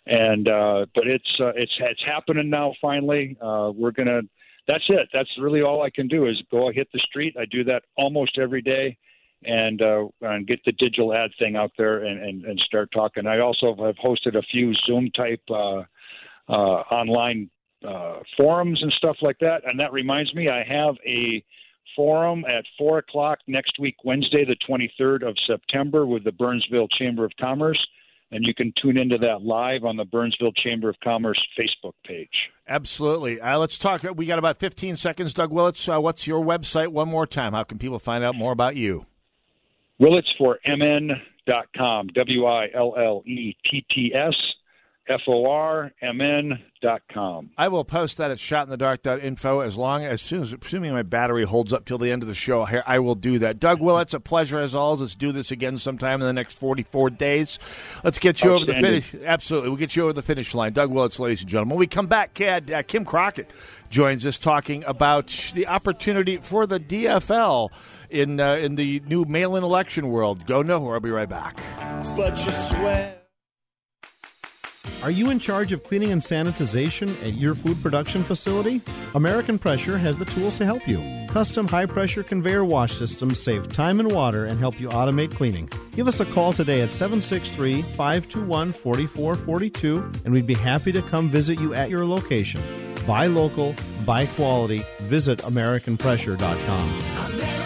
[0.06, 2.72] And uh, but it's uh, it's it's happening now.
[2.80, 4.22] Finally, uh, we're gonna
[4.66, 5.08] that's it.
[5.12, 7.36] That's really all I can do is go hit the street.
[7.38, 8.96] I do that almost every day,
[9.44, 13.26] and uh, and get the digital ad thing out there and, and, and start talking.
[13.26, 15.84] I also have hosted a few Zoom type uh,
[16.48, 17.50] uh, online
[17.86, 19.62] uh, forums and stuff like that.
[19.66, 21.44] And that reminds me, I have a
[21.94, 27.24] forum at four o'clock next week, Wednesday, the 23rd of September, with the Burnsville Chamber
[27.24, 27.86] of Commerce
[28.30, 32.50] and you can tune into that live on the Burnsville Chamber of Commerce Facebook page.
[32.68, 33.40] Absolutely.
[33.40, 34.02] Uh, let's talk.
[34.14, 35.88] We got about 15 seconds, Doug Willetts.
[35.88, 37.52] Uh, what's your website one more time?
[37.52, 39.06] How can people find out more about you?
[40.00, 44.34] Willetts for MN.com, W I L L E T T S
[45.08, 47.50] F-O-R-M-N dot com.
[47.56, 51.72] I will post that at shotinthedark.info as long as soon as assuming my battery holds
[51.72, 52.64] up till the end of the show.
[52.64, 53.58] here I will do that.
[53.58, 55.00] Doug Willetts, a pleasure as always.
[55.00, 57.58] Let's do this again sometime in the next 44 days.
[58.04, 59.14] Let's get you over the finish.
[59.24, 59.70] Absolutely.
[59.70, 60.72] We'll get you over the finish line.
[60.72, 61.76] Doug Willetts, ladies and gentlemen.
[61.76, 63.50] When we come back, Cad, uh, Kim Crockett
[63.90, 67.70] joins us talking about the opportunity for the DFL
[68.10, 70.46] in uh, in the new mail-in election world.
[70.46, 70.94] Go nowhere.
[70.94, 71.60] I'll be right back.
[72.16, 73.15] But you swear.
[75.02, 78.80] Are you in charge of cleaning and sanitization at your food production facility?
[79.14, 81.26] American Pressure has the tools to help you.
[81.28, 85.68] Custom high pressure conveyor wash systems save time and water and help you automate cleaning.
[85.94, 91.28] Give us a call today at 763 521 4442 and we'd be happy to come
[91.28, 92.62] visit you at your location.
[93.06, 93.74] Buy local,
[94.04, 94.84] buy quality.
[95.02, 97.16] Visit AmericanPressure.com.
[97.26, 97.65] American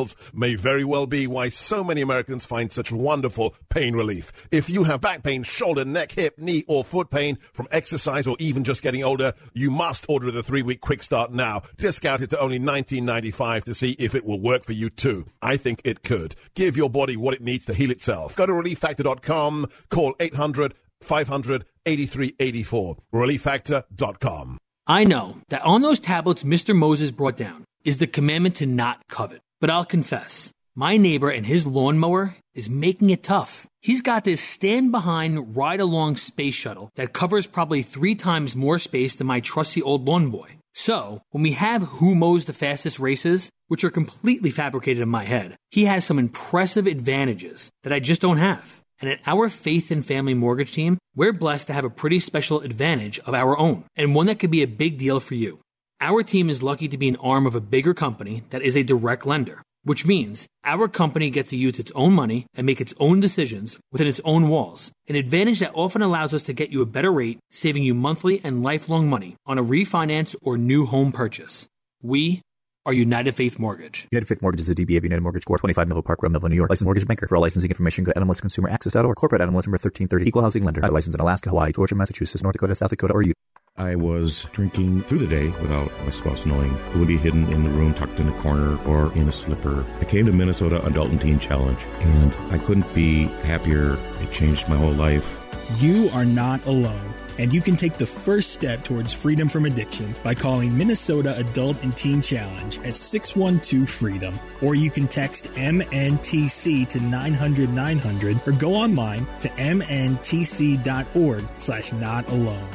[0.33, 4.31] may very well be why so many Americans find such wonderful pain relief.
[4.51, 8.35] If you have back pain, shoulder, neck, hip, knee, or foot pain from exercise or
[8.39, 11.63] even just getting older, you must order the three week quick start now.
[11.77, 15.27] Discount it to only $19.95 to see if it will work for you too.
[15.41, 16.35] I think it could.
[16.55, 18.35] Give your body what it needs to heal itself.
[18.35, 22.97] Go to relieffactor.com, call 800 500 8384.
[23.13, 24.57] Relieffactor.com.
[24.87, 26.75] I know that on those tablets Mr.
[26.75, 29.41] Moses brought down is the commandment to not covet.
[29.61, 33.67] But I'll confess, my neighbor and his lawnmower is making it tough.
[33.79, 38.79] He's got this stand behind, ride along space shuttle that covers probably three times more
[38.79, 40.55] space than my trusty old lawn boy.
[40.73, 45.25] So, when we have who mows the fastest races, which are completely fabricated in my
[45.25, 48.81] head, he has some impressive advantages that I just don't have.
[48.99, 52.61] And at our Faith and Family Mortgage team, we're blessed to have a pretty special
[52.61, 55.59] advantage of our own, and one that could be a big deal for you.
[56.03, 58.81] Our team is lucky to be an arm of a bigger company that is a
[58.81, 62.95] direct lender, which means our company gets to use its own money and make its
[62.97, 66.81] own decisions within its own walls, an advantage that often allows us to get you
[66.81, 71.11] a better rate, saving you monthly and lifelong money on a refinance or new home
[71.11, 71.67] purchase.
[72.01, 72.41] We
[72.83, 74.07] are United Faith Mortgage.
[74.11, 75.59] United Faith Mortgage is a DBA of United Mortgage Corp.
[75.59, 76.71] 25 Melville Park Road, Melville, New York.
[76.71, 77.27] Licensed mortgage banker.
[77.27, 79.17] For all licensing information, go to NMLSConsumerAccess.org.
[79.17, 80.27] Corporate NMLS number 1330.
[80.27, 80.81] Equal housing lender.
[80.81, 83.37] License in Alaska, Hawaii, Georgia, Massachusetts, North Dakota, South Dakota, or Utah.
[83.81, 86.71] I was drinking through the day without my spouse knowing.
[86.75, 89.83] It would be hidden in the room, tucked in a corner, or in a slipper.
[89.99, 93.97] I came to Minnesota Adult and Teen Challenge, and I couldn't be happier.
[94.21, 95.39] It changed my whole life.
[95.79, 100.13] You are not alone, and you can take the first step towards freedom from addiction
[100.21, 106.87] by calling Minnesota Adult and Teen Challenge at 612 Freedom, or you can text MNTC
[106.87, 112.69] to 900 900 or go online to mntc.org slash not alone.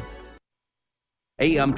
[1.39, 1.75] AM